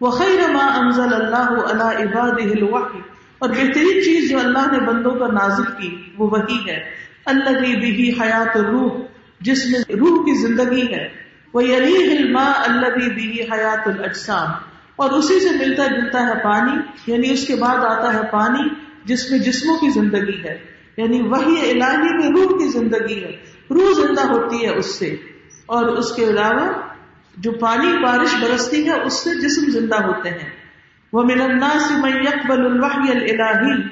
وہ 0.00 0.10
خیر 0.10 0.50
ما 0.50 0.66
انزل 0.66 1.14
اللہ 1.14 1.52
علی 1.70 2.02
عباده 2.02 2.50
الوحی 2.50 3.00
اور 3.38 3.48
بہترین 3.48 4.02
چیز 4.04 4.30
جو 4.30 4.38
اللہ 4.38 4.72
نے 4.72 4.80
بندوں 4.80 5.12
پر 5.12 5.32
نازل 5.32 5.64
کی، 5.64 5.96
وہ 6.18 6.30
وہی 6.30 6.70
ہے۔ 6.70 6.84
اللہ 7.26 7.58
بھی 7.58 8.12
حیات 8.20 8.56
الروح۔ 8.56 8.90
جس 9.40 9.66
میں 9.66 9.80
روح 9.96 10.24
کی 10.24 10.46
زندگی 10.46 10.94
ہے۔ 10.94 11.08
وہ 11.54 11.64
یلی 11.64 12.16
علما 12.16 12.52
اللہ 12.66 13.14
بھی 13.14 13.42
حیات 13.42 13.88
الجسام 13.88 14.46
اور 14.98 15.10
اسی 15.10 15.40
سے 15.40 15.66
ملتا 15.66 15.86
جلتا 15.86 16.26
ہے 16.26 16.44
پانی 16.44 16.72
یعنی 17.06 17.30
اس 17.30 17.46
کے 17.46 17.56
بعد 17.56 17.76
آتا 17.76 18.14
ہے 18.14 18.20
پانی 18.32 18.74
جس 19.04 19.30
میں 19.30 19.38
جسموں 19.38 19.78
کی 19.78 19.90
زندگی 19.90 20.44
ہے 20.44 20.78
یعنی 20.96 21.22
وہی 21.22 21.70
الہی 21.70 22.14
میں 22.16 22.30
روح 22.36 22.58
کی 22.58 22.68
زندگی 22.68 23.24
ہے۔ 23.24 23.32
روح 23.70 24.06
زندہ 24.06 24.20
ہوتی 24.20 24.64
ہے 24.64 24.70
اس 24.70 24.98
سے۔ 24.98 25.16
اور 25.66 25.84
اس 25.84 26.12
کے 26.12 26.24
علاوہ 26.24 26.72
جو 27.36 27.52
پانی 27.52 28.02
بارش 28.02 28.34
برستی 28.40 28.88
ہے، 28.88 29.02
اس 29.02 29.24
سے 29.24 29.30
جسم 29.40 29.70
زندہ 29.70 30.02
ہوتے 30.02 30.30
ہیں۔ 30.30 30.50
وہ 31.12 31.22
ملنا 31.22 31.68
سے 31.88 31.94
الوحی 32.52 33.10
الہی 33.10 33.82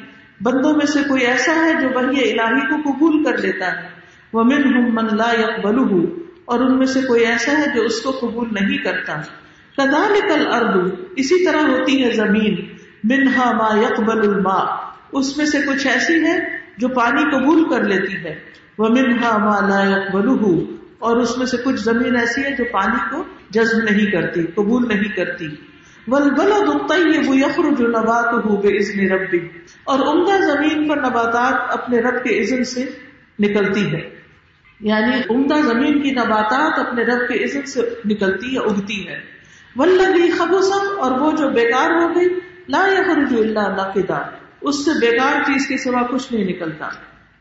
بندوں 0.40 0.72
میں 0.72 0.86
سے 0.86 1.02
کوئی 1.08 1.24
ایسا 1.24 1.54
ہے 1.54 1.72
جو 1.80 1.88
وہی 1.94 2.40
الہی 2.40 2.66
کو 2.66 2.92
قبول 2.92 3.24
کر 3.24 3.38
لیتا 3.38 3.66
ہے۔ 3.66 3.88
وہ 4.32 4.44
من 4.44 4.94
من 4.94 5.06
لا 5.16 5.32
یکبل 5.32 6.06
اور 6.44 6.60
ان 6.60 6.78
میں 6.78 6.86
سے 6.86 7.00
کوئی 7.00 7.26
ایسا 7.26 7.52
ہے 7.52 7.64
جو 7.74 7.82
اس 7.82 8.00
کو 8.00 8.10
قبول 8.20 8.48
نہیں 8.52 8.78
کرتا۔ 8.78 9.20
کل 10.20 10.46
اردو 10.46 11.04
اسی 11.16 11.44
طرح 11.44 11.60
ہوتی 11.60 12.04
ہے 12.04 12.10
زمین، 12.10 12.54
منہا 13.04 13.52
ما 13.52 13.80
یقبل 13.80 14.28
الما 14.28 14.86
اس 15.12 15.36
میں 15.36 15.46
سے 15.46 15.58
کچھ 15.66 15.86
ایسی 15.86 16.24
ہے 16.24 16.38
جو 16.78 16.88
پانی 16.88 17.22
قبول 17.22 17.68
کر 17.70 17.82
لیتی 17.82 18.14
ہے۔ 18.16 18.38
وہ 18.78 18.88
منہا 18.88 19.36
ما 19.38 19.68
لا 19.68 19.96
یقبل 19.96 20.28
اور 20.98 21.16
اس 21.16 21.38
میں 21.38 21.46
سے 21.46 21.56
کچھ 21.64 21.80
زمین 21.80 22.16
ایسی 22.16 22.44
ہے 22.44 22.50
جو 22.58 22.64
پانی 22.72 23.10
کو 23.10 23.24
جذب 23.50 23.78
نہیں 23.78 24.10
کرتی، 24.10 24.42
قبول 24.42 24.88
نہیں 24.88 25.16
کرتی۔ 25.16 25.46
ول 26.08 26.40
الطیب 26.40 27.34
یخرج 27.34 27.82
نباتہ 27.82 28.46
باذن 28.46 29.12
ربی۔ 29.12 29.38
اور 29.84 29.98
عمدہ 29.98 30.44
زمین 30.44 30.88
پر 30.88 30.96
نباتات 30.96 31.78
اپنے 31.78 31.98
رب 31.98 32.24
کے 32.24 32.40
اذن 32.40 32.64
سے 32.64 32.84
نکلتی 33.38 33.92
ہے۔ 33.92 34.16
یعنی 34.80 35.34
عمدہ 35.34 35.54
زمین 35.54 36.02
کی 36.02 36.10
نباتات 36.10 36.86
اپنے 36.86 37.02
رب 37.02 37.28
کے 37.28 37.44
عزت 37.44 37.68
سے 37.68 37.80
نکلتی 38.04 38.54
یا 38.54 38.60
اگتی 38.60 39.08
ہے۔ 39.08 39.35
ولگی 39.78 40.30
خبوسم 40.30 41.00
اور 41.00 41.10
وہ 41.10 41.32
جو 41.32 41.48
بیکار 41.48 41.90
ہو 41.90 42.14
گئی، 42.14 42.28
لا 42.68 42.86
یخرج 42.92 43.34
الا 43.38 43.68
نقدا 43.68 44.18
اس 44.60 44.84
سے 44.84 44.90
بیکار 45.00 45.40
چیز 45.46 45.66
کے 45.66 45.76
سوا 45.78 46.02
کچھ 46.02 46.32
نہیں 46.32 46.44
نکلتا۔ 46.44 46.88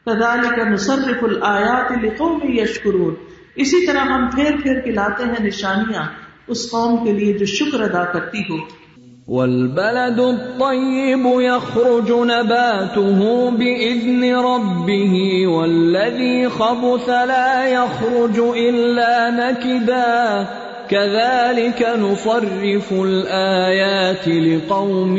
كذلك 0.06 0.60
نصرف 0.68 1.24
الآیات 1.24 1.92
لقوم 1.92 2.40
یشکرون 2.44 3.16
اسی 3.56 3.86
طرح 3.86 4.00
ہم 4.00 4.30
پھیر 4.30 4.52
پھیر 4.64 4.80
کے 4.80 4.92
لاتے 4.92 5.24
ہیں 5.24 5.46
نشانیاں 5.46 6.04
اس 6.48 6.72
قوم 6.72 7.06
کے 7.06 7.12
لیے 7.14 7.34
جو 7.34 7.46
شکر 7.46 7.82
ادا 7.82 8.04
کرتی 8.04 8.40
ہو۔ 8.40 8.86
والبلد 9.28 10.20
الطيب 10.20 11.28
يخرج 11.42 12.12
نباته 12.12 13.24
بإذن 13.56 14.24
ربه، 14.24 15.16
والذي 15.52 16.46
خبث 16.46 17.10
لا 17.10 17.66
يخرج 17.68 18.40
إلا 18.40 19.30
نكدا۔ 19.30 20.44
كذلك 20.90 21.82
نصرف 22.00 22.88
الآيات 22.94 24.28
لقوم 24.28 25.16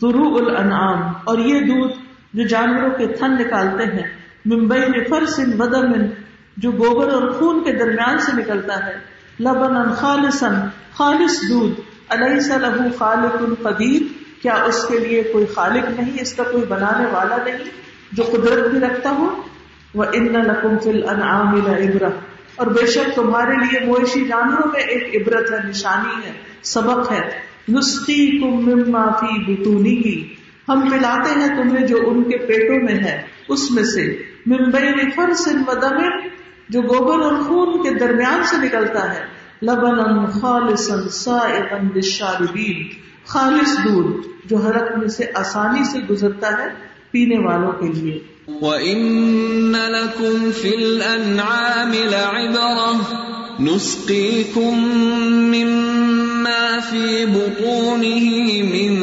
ضروء 0.00 0.34
الأنعام، 0.40 1.00
اور 1.24 1.38
یہ 1.46 1.58
دودھ 1.66 1.92
جو 2.34 2.42
جانوروں 2.48 2.92
کے 2.98 3.06
تھن 3.14 3.30
نکالتے 3.40 3.84
ہیں، 3.92 4.08
من 4.44 4.60
بین 4.68 4.94
فرس 5.08 5.34
ودم 5.58 5.90
جو 6.56 6.70
گوبر 6.78 7.08
اور 7.14 7.26
خون 7.38 7.56
کے 7.64 7.72
درمیان 7.78 8.16
سے 8.26 8.30
نکلتا 8.36 8.76
ہے 8.86 8.96
لبن 9.40 9.74
خالصن 10.00 10.54
خالص 10.96 11.34
دودھ 11.50 11.76
علیہ 12.14 12.56
لہو 12.62 12.84
خالق 12.98 13.36
القدیر 13.42 14.02
کیا 14.42 14.54
اس 14.68 14.78
کے 14.88 14.96
لیے 14.98 15.20
کوئی 15.32 15.46
خالق 15.54 15.84
نہیں، 15.98 16.14
اس 16.20 16.32
کا 16.34 16.44
کوئی 16.52 16.64
بنانے 16.68 17.06
والا 17.12 17.36
نہیں؟ 17.44 17.62
جو 18.12 18.22
قدرت 18.22 18.70
بھی 18.70 18.80
رکھتا 18.80 19.10
ہو 19.10 19.42
وہ 19.94 20.04
ان 20.12 20.24
لکم 20.24 20.78
فل 20.78 21.08
انعام 21.08 21.48
عبرہ 21.56 22.10
اور 22.56 22.66
بے 22.66 22.86
شک 22.86 23.16
تمہارے 23.16 23.54
لیے 23.54 23.86
مویشی 23.86 24.26
جانوروں 24.26 24.70
میں 24.72 24.80
ایک 24.80 25.22
عبرت 25.22 25.52
ہے، 25.52 25.68
نشانی 25.68 26.26
ہے، 26.26 26.32
سبق 26.62 27.12
ہے۔ 27.12 27.50
نسخی 27.68 28.38
کم 28.38 28.70
مما 28.70 29.10
فی 29.10 29.44
بتونی 29.44 29.96
کی 29.96 30.34
ہم 30.68 30.80
پلاتے 30.90 31.40
ہیں 31.40 31.48
تمہیں 31.48 31.86
جو 31.86 31.96
ان 32.06 32.22
کے 32.24 32.38
پیٹوں 32.38 32.84
میں 32.84 33.04
ہے، 33.04 33.22
اس 33.48 33.70
میں 33.70 33.84
سے۔ 33.84 34.22
ممبئی 34.46 35.10
فرس 35.10 35.48
و 35.66 35.74
دمن 35.74 36.28
جو 36.68 36.82
گوبر 36.82 37.24
اور 37.24 37.42
خون 37.42 37.82
کے 37.82 37.98
درمیان 37.98 38.44
سے 38.44 38.56
نکلتا 38.56 39.14
ہے۔ 39.14 39.20
لبن 39.62 40.26
خالص 40.26 40.90
خالص 43.26 43.78
دودھ 43.84 44.28
جو 44.44 44.56
حرکنے 44.56 45.08
سے 45.08 45.24
آسانی 45.34 45.84
سے 45.84 45.98
گزرتا 46.10 46.48
ہے۔ 46.48 46.89
پینے 47.10 47.38
والوں 47.38 47.72
کے 47.72 47.92
لیے۔ 47.92 48.18
وَإِنَّ 48.60 49.76
لَكُمْ 49.76 50.60
فِي 50.60 50.76
الْأَنْعَامِ 50.76 51.96
لَعِبَرَةً 51.96 53.66
نُسْقِيكُم 53.66 54.88
مِّمَّا 55.30 56.78
فِي 56.90 57.24
بُطُونِهِ 57.24 58.62
مِن 58.62 59.02